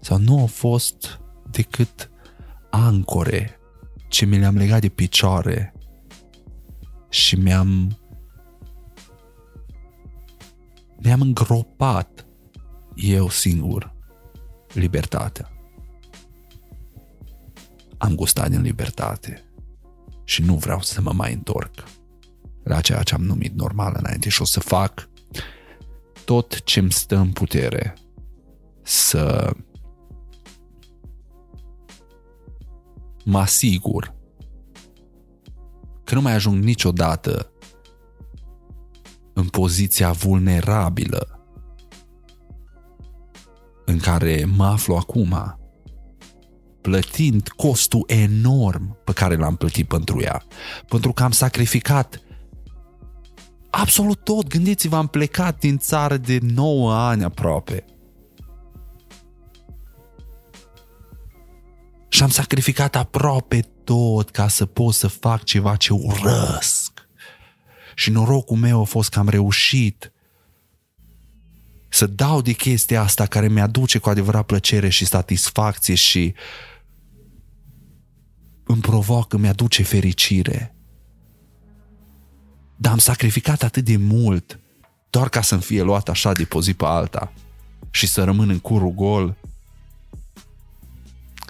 [0.00, 2.10] sau nu au fost decât
[2.70, 3.58] ancore
[4.08, 5.74] ce mi le-am legat de picioare
[7.08, 7.98] și mi-am
[10.96, 12.26] mi-am îngropat
[12.94, 13.94] eu singur
[14.72, 15.50] libertatea.
[17.98, 19.44] Am gustat din libertate
[20.24, 21.84] și nu vreau să mă mai întorc
[22.62, 25.08] la ceea ce am numit normal înainte și o să fac
[26.24, 27.94] tot ce îmi stă în putere
[28.82, 29.54] să
[33.24, 34.14] mă asigur
[36.04, 37.52] că nu mai ajung niciodată
[39.32, 41.31] în poziția vulnerabilă
[43.84, 45.56] în care mă aflu acum
[46.80, 50.42] plătind costul enorm pe care l-am plătit pentru ea.
[50.88, 52.22] Pentru că am sacrificat
[53.74, 54.48] Absolut tot.
[54.48, 57.84] Gândiți-vă, am plecat din țară de 9 ani aproape.
[62.08, 67.08] Și am sacrificat aproape tot ca să pot să fac ceva ce urăsc.
[67.94, 70.12] Și norocul meu a fost că am reușit
[71.92, 76.34] să dau de chestia asta care mi-aduce cu adevărat plăcere și satisfacție și
[78.64, 80.74] îmi provoacă, mi-aduce fericire.
[82.76, 84.60] Dar am sacrificat atât de mult
[85.10, 87.32] doar ca să-mi fie luat așa de pe zi pe alta
[87.90, 89.36] și să rămân în curul gol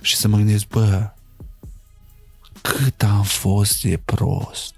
[0.01, 1.11] și să mă gândesc, bă,
[2.63, 4.75] cât am fost de prost.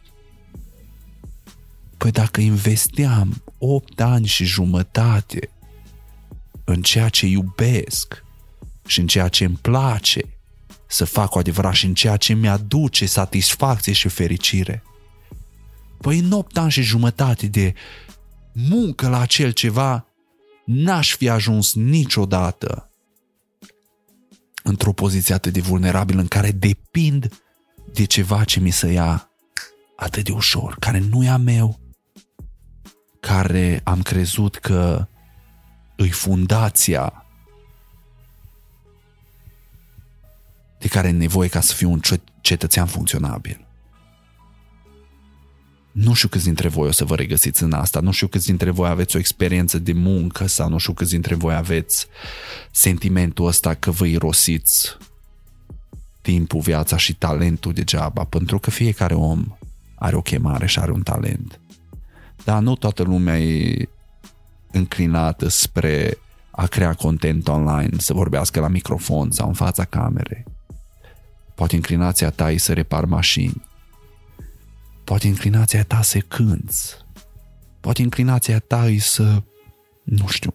[1.96, 5.50] Păi dacă investeam 8 ani și jumătate
[6.64, 8.24] în ceea ce iubesc
[8.86, 10.38] și în ceea ce îmi place
[10.86, 14.82] să fac cu adevărat și în ceea ce mi-aduce satisfacție și fericire.
[16.00, 17.74] Păi în 8 ani și jumătate de
[18.52, 20.06] muncă la acel ceva,
[20.64, 22.90] n-aș fi ajuns niciodată
[24.62, 27.42] într-o poziție atât de vulnerabilă în care depind
[27.92, 29.30] de ceva ce mi se ia
[29.96, 31.83] atât de ușor, care nu e a meu,
[33.26, 35.06] care am crezut că
[35.96, 37.24] îi fundația
[40.78, 42.00] de care e nevoie ca să fiu un
[42.40, 43.66] cetățean funcționabil.
[45.92, 48.70] Nu știu câți dintre voi o să vă regăsiți în asta, nu știu câți dintre
[48.70, 52.06] voi aveți o experiență de muncă sau nu știu câți dintre voi aveți
[52.70, 54.96] sentimentul ăsta că vă irosiți
[56.20, 59.56] timpul, viața și talentul degeaba, pentru că fiecare om
[59.94, 61.58] are o chemare și are un talent.
[62.44, 63.88] Dar nu toată lumea e
[64.72, 66.18] înclinată spre
[66.50, 70.44] a crea content online, să vorbească la microfon sau în fața camerei.
[71.54, 73.62] Poate inclinația ta e să repar mașini,
[75.04, 76.96] Poate inclinația ta să cânți.
[77.80, 79.42] Poate inclinația ta e să,
[80.02, 80.54] nu știu,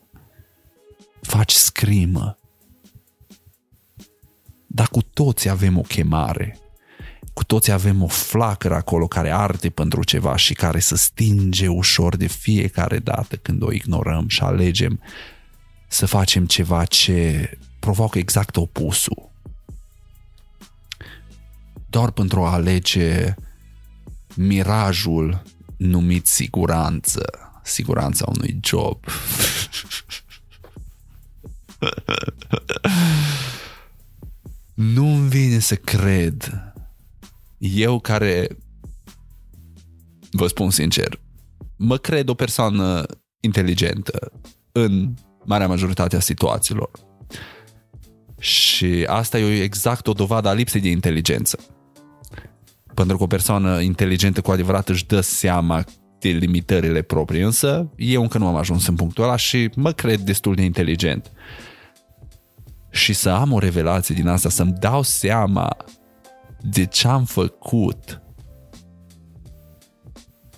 [1.21, 2.37] faci scrimă.
[4.67, 6.57] Dar cu toți avem o chemare.
[7.39, 12.15] Cu toți avem o flacără acolo care arde pentru ceva și care să stinge ușor
[12.15, 15.01] de fiecare dată când o ignorăm și alegem
[15.87, 17.49] să facem ceva ce
[17.79, 19.29] provoacă exact opusul.
[21.89, 23.33] Doar pentru a alege
[24.35, 25.41] mirajul
[25.77, 27.25] numit siguranță,
[27.63, 29.03] siguranța unui job.
[34.73, 36.68] Nu-mi vine să cred.
[37.59, 38.47] Eu care,
[40.31, 41.19] vă spun sincer,
[41.75, 43.05] mă cred o persoană
[43.39, 44.31] inteligentă
[44.71, 45.13] în
[45.45, 46.91] marea majoritate a situațiilor.
[48.39, 51.59] Și asta e exact o dovadă a lipsei de inteligență
[52.99, 55.83] pentru că o persoană inteligentă cu adevărat își dă seama
[56.19, 60.19] de limitările proprii, însă eu încă nu am ajuns în punctul ăla și mă cred
[60.19, 61.31] destul de inteligent.
[62.89, 65.77] Și să am o revelație din asta, să-mi dau seama
[66.61, 68.21] de ce am făcut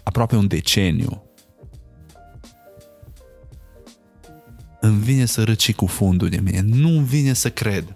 [0.03, 1.23] aproape un deceniu.
[4.79, 7.95] Îmi vine să răci cu fundul de mine, nu îmi vine să cred.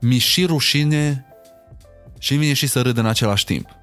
[0.00, 1.26] Mi și rușine
[2.18, 3.77] și vine și să râd în același timp.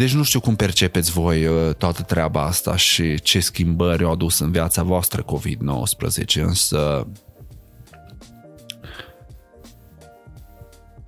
[0.00, 4.38] Deci nu știu cum percepeți voi uh, toată treaba asta și ce schimbări au adus
[4.38, 7.06] în viața voastră COVID-19, însă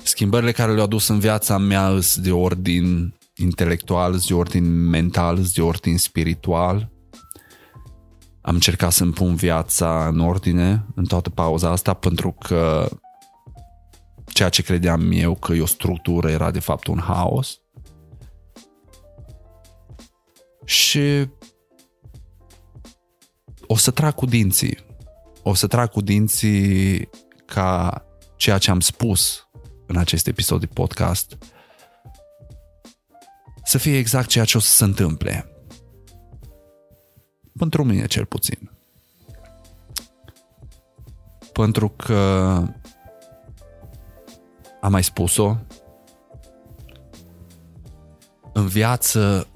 [0.02, 5.62] schimbările care le-au adus în viața mea sunt de ordin intelectual, de ordin mental, de
[5.62, 6.90] ordin spiritual.
[8.40, 12.88] Am încercat să-mi pun viața în ordine în toată pauza asta pentru că
[14.26, 17.61] ceea ce credeam eu că e o structură era de fapt un haos.
[20.64, 21.28] Și
[23.66, 24.78] o să trag cu dinții.
[25.42, 27.08] O să trag cu dinții
[27.44, 28.04] ca
[28.36, 29.48] ceea ce am spus
[29.86, 31.36] în acest episod de podcast
[33.64, 35.46] să fie exact ceea ce o să se întâmple.
[37.58, 38.70] Pentru mine cel puțin.
[41.52, 42.18] Pentru că
[44.80, 45.56] am mai spus-o,
[48.52, 49.46] în viață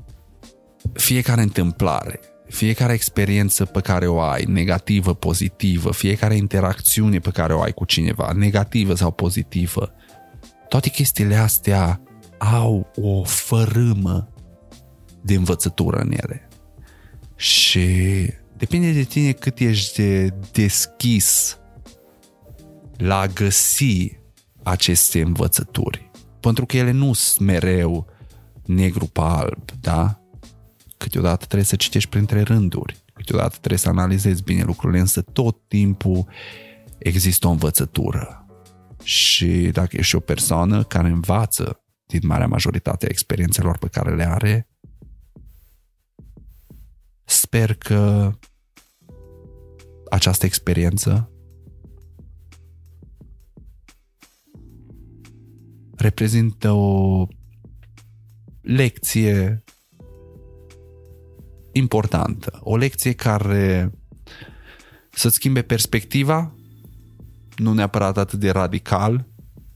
[0.96, 7.60] fiecare întâmplare, fiecare experiență pe care o ai, negativă, pozitivă, fiecare interacțiune pe care o
[7.60, 9.92] ai cu cineva, negativă sau pozitivă,
[10.68, 12.00] toate chestiile astea
[12.38, 14.28] au o fărâmă
[15.22, 16.48] de învățătură în ele.
[17.36, 17.86] Și
[18.56, 21.58] depinde de tine cât ești de deschis
[22.96, 24.18] la a găsi
[24.62, 26.10] aceste învățături.
[26.40, 28.06] Pentru că ele nu sunt mereu
[28.64, 30.20] negru pe alb, da?
[30.96, 36.28] Câteodată trebuie să citești printre rânduri, câteodată trebuie să analizezi bine lucrurile, însă tot timpul
[36.98, 38.46] există o învățătură.
[39.02, 44.26] Și dacă ești o persoană care învață din marea majoritate a experiențelor pe care le
[44.28, 44.68] are,
[47.24, 48.32] sper că
[50.10, 51.30] această experiență
[55.96, 57.26] reprezintă o
[58.60, 59.64] lecție
[61.76, 63.92] importantă, o lecție care
[65.10, 66.54] să-ți schimbe perspectiva,
[67.56, 69.26] nu neapărat atât de radical,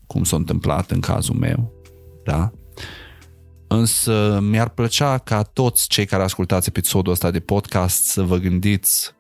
[0.07, 1.72] cum s-a întâmplat în cazul meu,
[2.24, 2.51] da?
[3.68, 9.14] Însă mi-ar plăcea ca toți cei care ascultați episodul ăsta de podcast să vă gândiți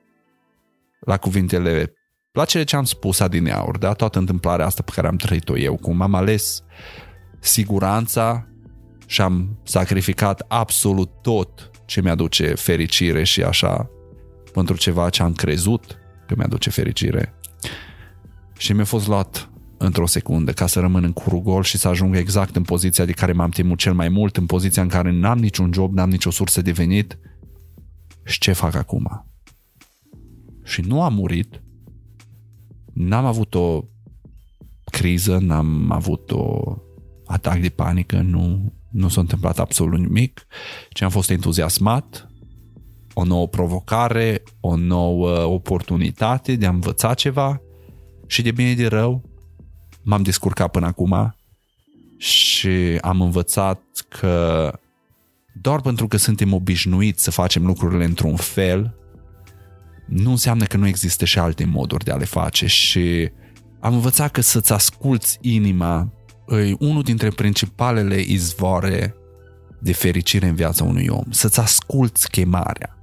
[1.00, 1.92] la cuvintele,
[2.32, 3.92] la cele ce am spus adineauri, da?
[3.92, 6.62] Toată întâmplarea asta pe care am trăit-o eu, cum am ales
[7.40, 8.48] siguranța
[9.06, 13.90] și am sacrificat absolut tot ce mi-aduce fericire și așa
[14.52, 17.34] pentru ceva ce am crezut că mi-aduce fericire.
[18.58, 22.16] Și mi-a fost luat într-o secundă ca să rămân în curul gol și să ajung
[22.16, 25.38] exact în poziția de care m-am temut cel mai mult, în poziția în care n-am
[25.38, 27.18] niciun job, n-am nicio sursă de venit
[28.24, 29.26] și ce fac acum?
[30.64, 31.62] Și nu am murit,
[32.92, 33.84] n-am avut o
[34.84, 36.76] criză, n-am avut o
[37.26, 40.46] atac de panică, nu, nu s-a întâmplat absolut nimic,
[40.90, 42.28] ci am fost entuziasmat,
[43.14, 47.60] o nouă provocare, o nouă oportunitate de a învăța ceva.
[48.26, 49.22] Și de bine de rău
[50.02, 51.34] m-am descurcat până acum
[52.18, 54.72] și am învățat că
[55.60, 58.94] doar pentru că suntem obișnuiți să facem lucrurile într-un fel,
[60.06, 62.66] nu înseamnă că nu există și alte moduri de a le face.
[62.66, 63.30] Și
[63.80, 66.12] am învățat că să-ți asculți inima
[66.58, 69.14] e unul dintre principalele izvoare
[69.78, 71.24] de fericire în viața unui om.
[71.30, 72.94] Să-ți asculți chemarea.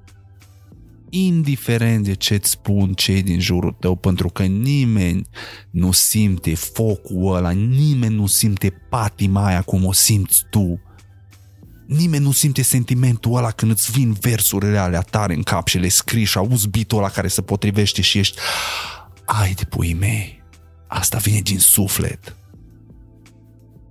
[1.09, 5.27] Indiferent de ce îți spun cei din jurul tău, pentru că nimeni
[5.69, 10.81] nu simte focul ăla, nimeni nu simte patima aia cum o simți tu.
[11.85, 15.87] Nimeni nu simte sentimentul ăla când îți vin versurile alea tare în cap și le
[15.87, 18.39] scrii și auzi bitul ăla care se potrivește și ești
[19.25, 20.43] ai de pui mei,
[20.87, 22.36] asta vine din suflet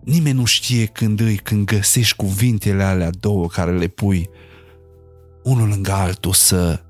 [0.07, 4.31] Nimeni nu știe când îi, când găsești cuvintele alea două care le pui.
[5.43, 6.85] Unul lângă altul să,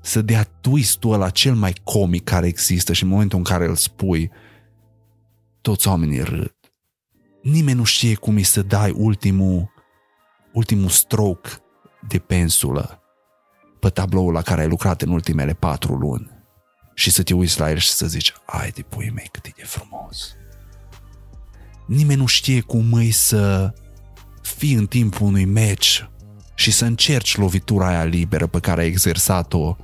[0.00, 3.74] să dea twist-ul ăla cel mai comic care există și în momentul în care îl
[3.74, 4.30] spui,
[5.60, 6.54] toți oamenii râd.
[7.42, 9.70] Nimeni nu știe cum e să dai ultimul,
[10.52, 11.50] ultimul stroke
[12.08, 13.02] de pensulă
[13.80, 16.30] pe tabloul la care ai lucrat în ultimele patru luni
[16.94, 19.52] și să te uiți la el și să zici, ai de pui mei cât e
[19.56, 20.36] de frumos
[21.86, 23.74] nimeni nu știe cum îi să
[24.42, 26.08] fii în timpul unui meci
[26.54, 29.76] și să încerci lovitura aia liberă pe care ai exersat-o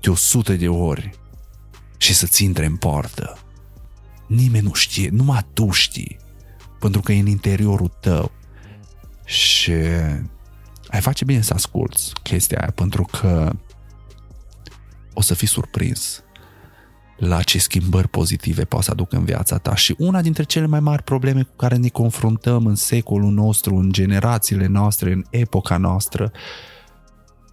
[0.00, 1.10] de o sută de ori
[1.96, 3.38] și să-ți intre în poartă.
[4.26, 6.18] Nimeni nu știe, numai tu știi,
[6.80, 8.32] pentru că e în interiorul tău.
[9.24, 9.72] Și
[10.86, 13.52] ai face bine să asculți chestia aia, pentru că
[15.12, 16.22] o să fii surprins
[17.16, 19.74] la ce schimbări pozitive poate să aducă în viața ta.
[19.74, 23.92] Și una dintre cele mai mari probleme cu care ne confruntăm în secolul nostru, în
[23.92, 26.32] generațiile noastre, în epoca noastră,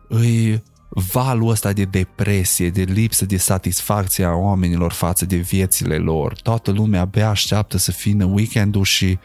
[0.07, 6.33] îi valul ăsta de depresie, de lipsă de satisfacție a oamenilor față de viețile lor.
[6.33, 9.19] Toată lumea abia așteaptă să fină weekendul și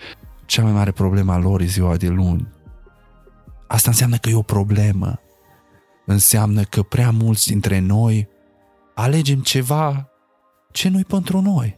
[0.47, 2.49] cea mai mare problemă a lor e ziua de luni.
[3.67, 5.21] Asta înseamnă că e o problemă.
[6.07, 8.29] Înseamnă că prea mulți dintre noi
[8.95, 10.09] alegem ceva
[10.75, 11.77] ce nu-i pentru noi.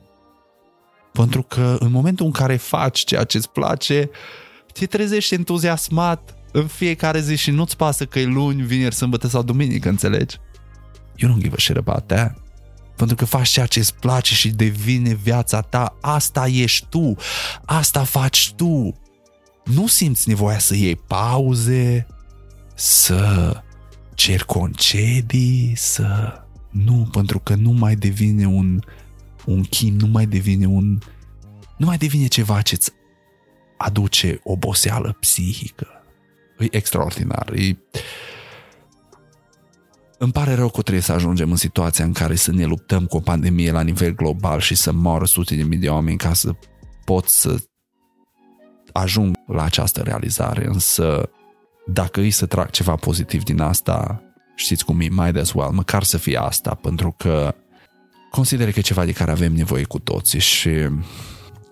[1.12, 4.10] Pentru că în momentul în care faci ceea ce îți place,
[4.72, 9.42] te trezești entuziasmat în fiecare zi și nu-ți pasă că e luni, vineri, sâmbătă sau
[9.42, 10.36] duminică, înțelegi?
[11.16, 12.36] You don't give a shit about that.
[12.96, 17.16] Pentru că faci ceea ce îți place și devine viața ta, asta ești tu,
[17.64, 19.00] asta faci tu.
[19.64, 22.06] Nu simți nevoia să iei pauze,
[22.74, 23.52] să
[24.14, 26.40] cer concedii, să
[26.84, 28.80] nu, pentru că nu mai devine un,
[29.44, 30.98] un chin, nu mai devine un...
[31.76, 32.90] Nu mai devine ceva ce-ți
[33.76, 35.86] aduce oboseală psihică.
[36.58, 37.52] E extraordinar.
[37.52, 37.76] E...
[40.18, 43.16] Îmi pare rău că trebuie să ajungem în situația în care să ne luptăm cu
[43.16, 46.54] o pandemie la nivel global și să moară sute de mii de oameni ca să
[47.04, 47.56] pot să
[48.92, 51.30] ajung la această realizare, însă
[51.86, 54.22] dacă îi să trag ceva pozitiv din asta,
[54.56, 57.54] știți cum e, might as well, măcar să fie asta, pentru că
[58.30, 60.70] consider că e ceva de care avem nevoie cu toții și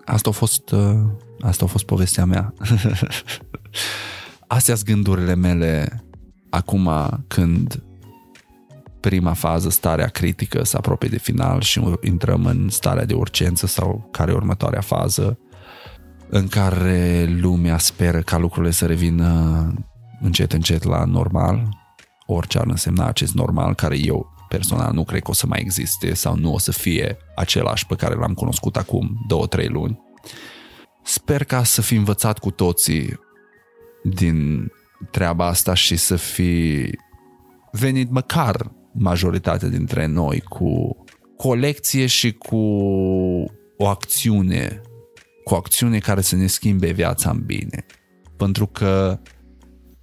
[0.05, 0.99] asta a fost, uh,
[1.39, 2.53] asta a fost povestea mea.
[4.47, 6.03] Astea sunt gândurile mele
[6.49, 6.89] acum
[7.27, 7.83] când
[8.99, 14.07] prima fază, starea critică, se apropie de final și intrăm în starea de urgență sau
[14.11, 15.39] care e următoarea fază
[16.29, 19.73] în care lumea speră ca lucrurile să revină
[20.21, 21.84] încet, încet la normal,
[22.25, 26.13] orice ar însemna acest normal, care eu personal nu cred că o să mai existe
[26.13, 29.99] sau nu o să fie același pe care l-am cunoscut acum două, trei luni.
[31.03, 33.19] Sper ca să fi învățat cu toții
[34.03, 34.67] din
[35.11, 36.89] treaba asta și să fi
[37.71, 40.97] venit măcar majoritatea dintre noi cu
[41.37, 42.57] colecție și cu
[43.77, 44.81] o acțiune,
[45.43, 47.85] cu o acțiune care să ne schimbe viața în bine.
[48.37, 49.19] Pentru că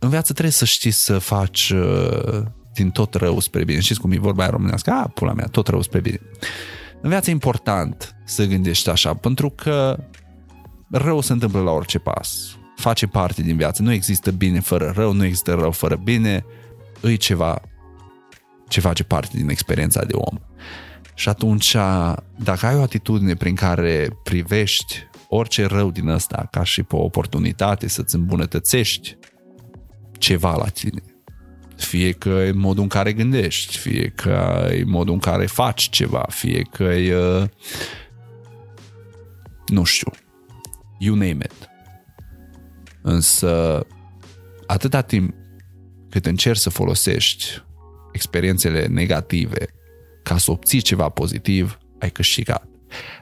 [0.03, 2.43] în viață trebuie să știi să faci uh,
[2.75, 3.81] din tot rău spre bine.
[3.81, 4.91] Știți cum e vorba aia românească?
[4.91, 6.21] A, pula mea, tot rău spre bine.
[7.01, 10.05] În viață e important să gândești așa, pentru că
[10.91, 12.57] rău se întâmplă la orice pas.
[12.77, 13.83] Face parte din viață.
[13.83, 16.45] Nu există bine fără rău, nu există rău fără bine.
[17.01, 17.61] Îi ceva
[18.69, 20.39] ce face parte din experiența de om.
[21.15, 21.77] Și atunci,
[22.37, 24.97] dacă ai o atitudine prin care privești
[25.29, 29.17] orice rău din ăsta ca și pe o oportunitate să-ți îmbunătățești
[30.23, 31.03] ceva la tine,
[31.77, 36.27] fie că e modul în care gândești, fie că e modul în care faci ceva,
[36.29, 37.49] fie că e, uh,
[39.67, 40.11] nu știu,
[40.99, 41.69] you name it.
[43.03, 43.87] Însă,
[44.67, 45.35] atâta timp
[46.11, 47.45] cât încerci să folosești
[48.13, 49.67] experiențele negative
[50.23, 52.69] ca să obții ceva pozitiv, ai câștigat.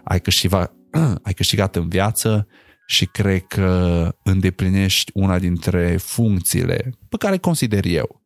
[0.04, 0.72] Ai câștigat,
[1.26, 2.46] ai câștigat în viață
[2.90, 8.20] și cred că îndeplinești una dintre funcțiile pe care consider eu.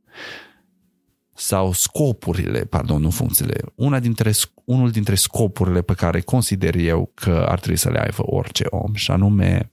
[1.35, 4.33] Sau scopurile, pardon, nu funcțiile, una dintre,
[4.65, 8.95] unul dintre scopurile pe care consider eu că ar trebui să le aibă orice om
[8.95, 9.71] și anume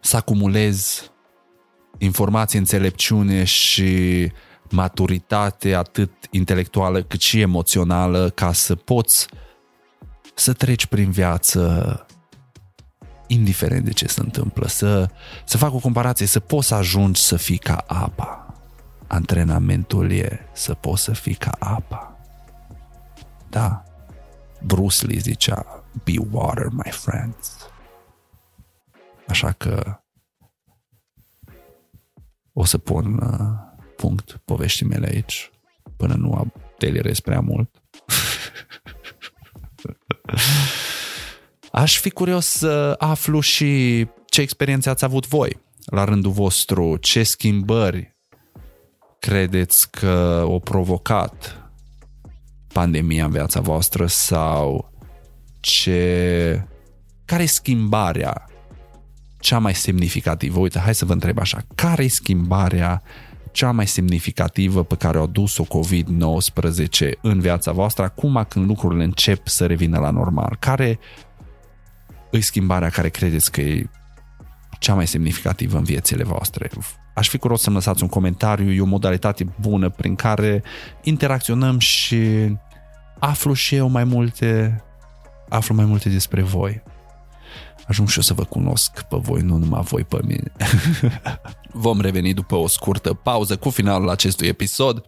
[0.00, 1.10] să acumulezi
[1.98, 4.32] informație, înțelepciune și
[4.70, 9.26] maturitate atât intelectuală cât și emoțională ca să poți
[10.42, 12.06] să treci prin viață
[13.26, 15.10] indiferent de ce se întâmplă, să,
[15.44, 18.54] să fac o comparație, să poți să ajungi să fii ca apa.
[19.06, 22.18] Antrenamentul e să poți să fii ca apa.
[23.50, 23.82] Da,
[24.62, 27.56] Bruce Lee zicea, be water, my friends.
[29.28, 30.00] Așa că
[32.52, 35.50] o să pun uh, punct poveștii mele aici
[35.96, 37.81] până nu delirez prea mult.
[41.72, 47.22] Aș fi curios să aflu și ce experiențe ați avut voi la rândul vostru, ce
[47.22, 48.16] schimbări
[49.18, 51.62] credeți că o provocat
[52.72, 54.92] pandemia în viața voastră sau
[55.60, 56.66] ce
[57.24, 58.46] care e schimbarea
[59.40, 60.58] cea mai semnificativă?
[60.58, 63.02] Uite, hai să vă întreb așa, care e schimbarea
[63.52, 69.46] cea mai semnificativă pe care o adus-o COVID-19 în viața voastră acum când lucrurile încep
[69.46, 70.56] să revină la normal?
[70.58, 70.98] Care
[72.30, 73.90] e schimbarea care credeți că e
[74.78, 76.70] cea mai semnificativă în viețile voastre?
[77.14, 80.62] Aș fi curios să-mi lăsați un comentariu, e o modalitate bună prin care
[81.02, 82.52] interacționăm și
[83.18, 84.82] aflu și eu mai multe
[85.48, 86.82] aflu mai multe despre voi
[87.86, 90.52] ajung și eu să vă cunosc pe voi, nu numai voi pe mine.
[91.72, 95.04] Vom reveni după o scurtă pauză cu finalul acestui episod.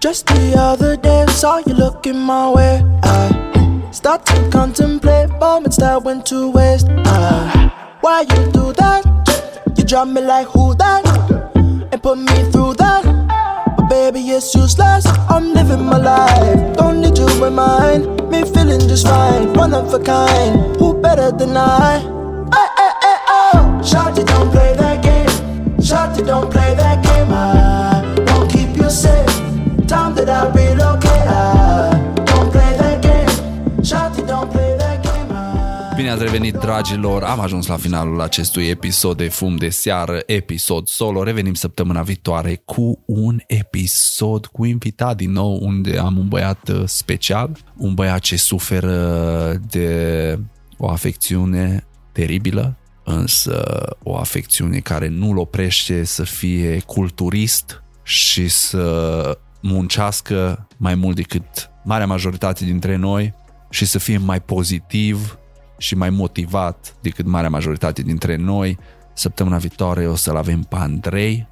[0.00, 2.84] Just the other day, saw you looking my way.
[3.02, 3.42] I
[3.92, 6.88] Start to contemplate moments that went to waste.
[6.88, 7.70] Uh,
[8.00, 9.21] why you do that?
[9.92, 11.04] Drop me like who that?
[11.92, 13.04] And put me through that.
[13.76, 15.04] But baby, it's useless.
[15.28, 16.78] I'm living my life.
[16.78, 18.02] Don't need you in mine.
[18.30, 19.52] Me feeling just fine.
[19.52, 20.74] One of a kind.
[20.78, 21.98] Who better than I?
[21.98, 23.80] Hey, hey, hey, oh.
[23.84, 25.76] Shawty, don't play that game.
[25.76, 26.61] Shawty, don't play
[36.12, 37.22] ați revenit, dragilor!
[37.22, 41.22] Am ajuns la finalul acestui episod de Fum de Seară, episod solo.
[41.22, 46.82] Revenim săptămâna viitoare cu un episod cu invitat din nou, unde am un băiat uh,
[46.84, 50.38] special, un băiat ce suferă de
[50.78, 53.62] o afecțiune teribilă însă
[54.02, 62.06] o afecțiune care nu-l oprește să fie culturist și să muncească mai mult decât marea
[62.06, 63.34] majoritate dintre noi
[63.70, 65.36] și să fie mai pozitiv
[65.82, 68.78] și mai motivat decât marea majoritate dintre noi.
[69.14, 71.48] Săptămâna viitoare o să-l avem pe Andrei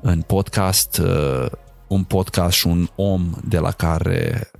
[0.00, 1.46] în podcast, uh,
[1.88, 4.50] un podcast și un om de la care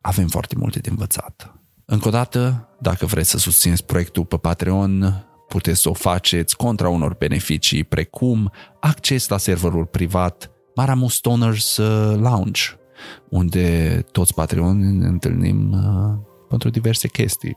[0.00, 1.54] avem foarte multe de învățat.
[1.84, 6.88] Încă o dată, dacă vreți să susțineți proiectul pe Patreon, puteți să o faceți contra
[6.88, 12.62] unor beneficii precum acces la serverul privat Maramu Stoners uh, Lounge,
[13.28, 17.56] unde toți Patreon ne întâlnim uh, pentru diverse chestii.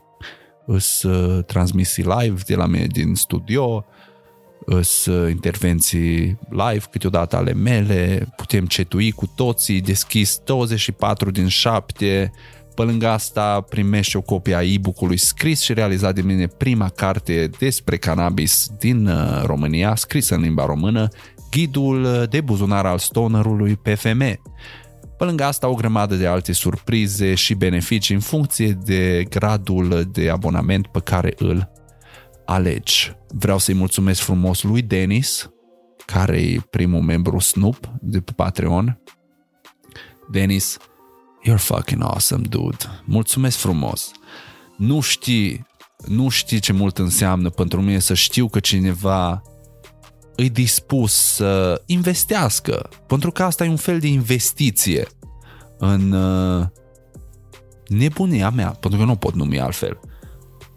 [0.66, 3.84] Îs uh, transmisii live de la mine din studio,
[4.64, 12.32] îs intervenții live câteodată ale mele, putem cetui cu toții, deschis 24 din 7,
[12.74, 17.50] pe lângă asta primești o copie a e-book-ului scris și realizat de mine prima carte
[17.58, 19.10] despre cannabis din
[19.44, 21.08] România, scrisă în limba română,
[21.50, 24.40] ghidul de buzunar al stonerului PFM.
[25.18, 30.30] Pe lângă asta o grămadă de alte surprize și beneficii în funcție de gradul de
[30.30, 31.70] abonament pe care îl
[32.44, 33.16] alegi.
[33.28, 35.50] Vreau să-i mulțumesc frumos lui Denis,
[36.06, 39.00] care e primul membru Snoop de pe Patreon.
[40.30, 40.76] Denis,
[41.48, 42.76] you're fucking awesome, dude.
[43.04, 44.10] Mulțumesc frumos.
[44.76, 45.66] Nu știi,
[46.06, 49.42] nu știi ce mult înseamnă pentru mine să știu că cineva
[50.36, 55.06] îi dispus să investească, pentru că asta e un fel de investiție
[55.78, 56.66] în uh,
[57.86, 60.00] nebunia mea, pentru că nu pot numi altfel.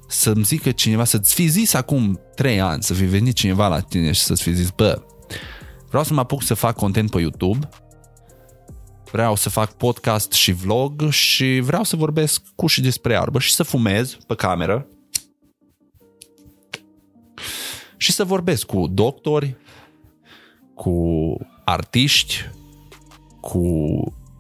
[0.07, 4.11] Să-mi zică cineva, să-ți fi zis acum 3 ani, să fi venit cineva la tine
[4.11, 5.01] și să-ți fi zis, bă,
[5.87, 7.69] vreau să mă apuc să fac content pe YouTube,
[9.11, 13.53] vreau să fac podcast și vlog și vreau să vorbesc cu și despre arbă și
[13.53, 14.87] să fumez pe cameră
[17.99, 19.55] și să vorbesc cu doctori,
[20.75, 22.49] cu artiști,
[23.41, 23.63] cu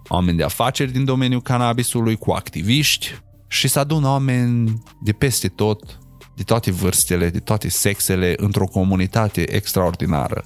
[0.07, 5.99] oameni de afaceri din domeniul cannabisului, cu activiști și să adun oameni de peste tot,
[6.35, 10.45] de toate vârstele, de toate sexele, într-o comunitate extraordinară.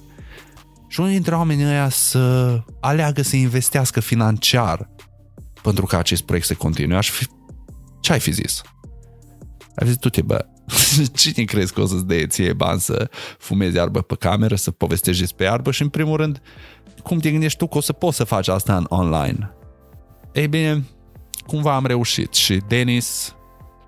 [0.88, 4.90] Și unii dintre oamenii ăia să aleagă să investească financiar
[5.62, 6.96] pentru ca acest proiect să continue.
[6.96, 7.26] Aș fi...
[8.00, 8.62] Ce ai fi zis?
[9.74, 10.46] Ai zis, tu te bă,
[11.16, 15.20] cine crezi că o să-ți dea ție bani să fumezi iarbă pe cameră, să povestești
[15.20, 16.42] despre iarbă și în primul rând,
[17.02, 19.52] cum te gândești tu că o să poți să faci asta în online?
[20.32, 20.84] Ei bine,
[21.46, 23.34] cumva am reușit și Denis,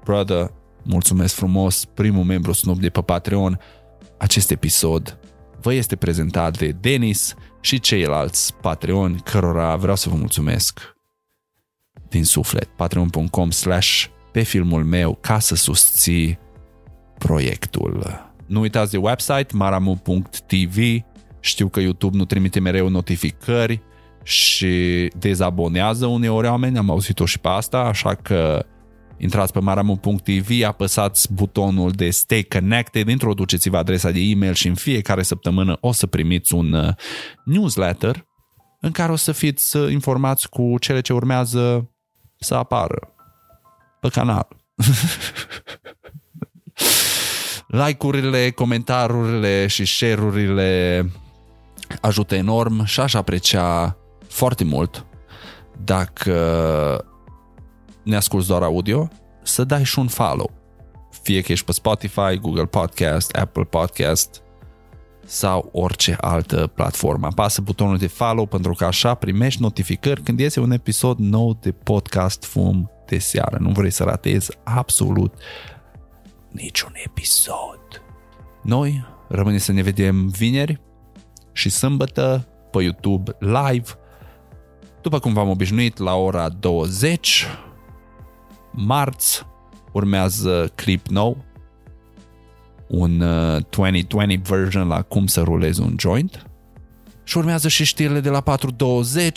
[0.04, 0.52] brother,
[0.82, 3.60] mulțumesc frumos, primul membru Snoop de pe Patreon,
[4.18, 5.18] acest episod
[5.60, 10.96] vă este prezentat de Denis și ceilalți Patreon, cărora vreau să vă mulțumesc
[12.08, 12.64] din suflet.
[12.64, 16.38] patreon.com slash pe filmul meu ca să susții
[17.18, 18.24] proiectul.
[18.46, 20.78] Nu uitați de website maramu.tv,
[21.40, 23.82] știu că YouTube nu trimite mereu notificări
[24.22, 28.66] și dezabonează uneori oameni, am auzit-o și pe asta, așa că
[29.18, 35.22] intrați pe maramu.tv, apăsați butonul de Stay Connected, introduceți-vă adresa de e-mail și în fiecare
[35.22, 36.94] săptămână o să primiți un uh,
[37.44, 38.26] newsletter
[38.80, 41.90] în care o să fiți uh, informați cu cele ce urmează
[42.38, 43.14] să apară
[44.00, 44.48] pe canal.
[47.66, 51.10] Like-urile, comentarurile și share-urile
[52.00, 53.96] ajută enorm și aș aprecia
[54.28, 55.06] foarte mult
[55.84, 57.04] dacă
[58.02, 59.08] ne asculti doar audio,
[59.42, 60.50] să dai și un follow.
[61.22, 64.42] Fie că ești pe Spotify, Google Podcast, Apple Podcast
[65.24, 67.26] sau orice altă platformă.
[67.26, 71.72] Apasă butonul de follow pentru că așa primești notificări când iese un episod nou de
[71.72, 73.56] podcast Fum de seară.
[73.60, 75.34] Nu vrei să ratezi absolut
[76.62, 78.02] niciun episod.
[78.62, 80.80] Noi rămâne să ne vedem vineri
[81.52, 83.88] și sâmbătă pe YouTube live,
[85.02, 87.46] după cum v-am obișnuit, la ora 20.
[88.72, 89.46] Marți
[89.92, 91.44] urmează clip nou,
[92.88, 93.18] un
[93.70, 96.46] 2020 uh, version la cum să rulezi un joint.
[97.24, 99.32] Și urmează și știrile de la 4.20,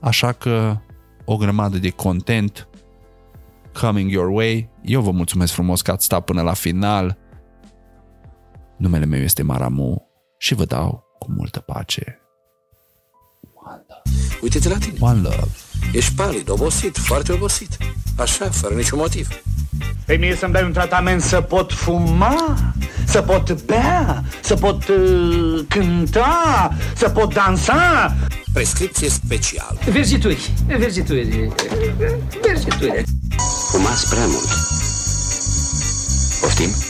[0.00, 0.76] așa că
[1.24, 2.68] o grămadă de content
[3.72, 4.70] coming your way.
[4.82, 7.18] Eu vă mulțumesc frumos că ați stat până la final.
[8.76, 12.19] Numele meu este Maramu și vă dau cu multă pace.
[13.70, 14.02] One love.
[14.40, 14.96] Uite-te la tine.
[15.00, 15.48] One love.
[15.92, 17.76] Ești palid, obosit, foarte obosit.
[18.16, 19.28] Așa, fără niciun motiv.
[20.04, 22.58] Pe mie să-mi dai un tratament să pot fuma,
[23.04, 28.14] să pot bea, să pot uh, cânta, să pot dansa.
[28.52, 29.78] Prescripție specială.
[29.90, 31.52] Vergituri, vergituri,
[32.42, 33.04] vergituri.
[33.70, 34.48] Fumați prea mult.
[36.40, 36.89] Poftim?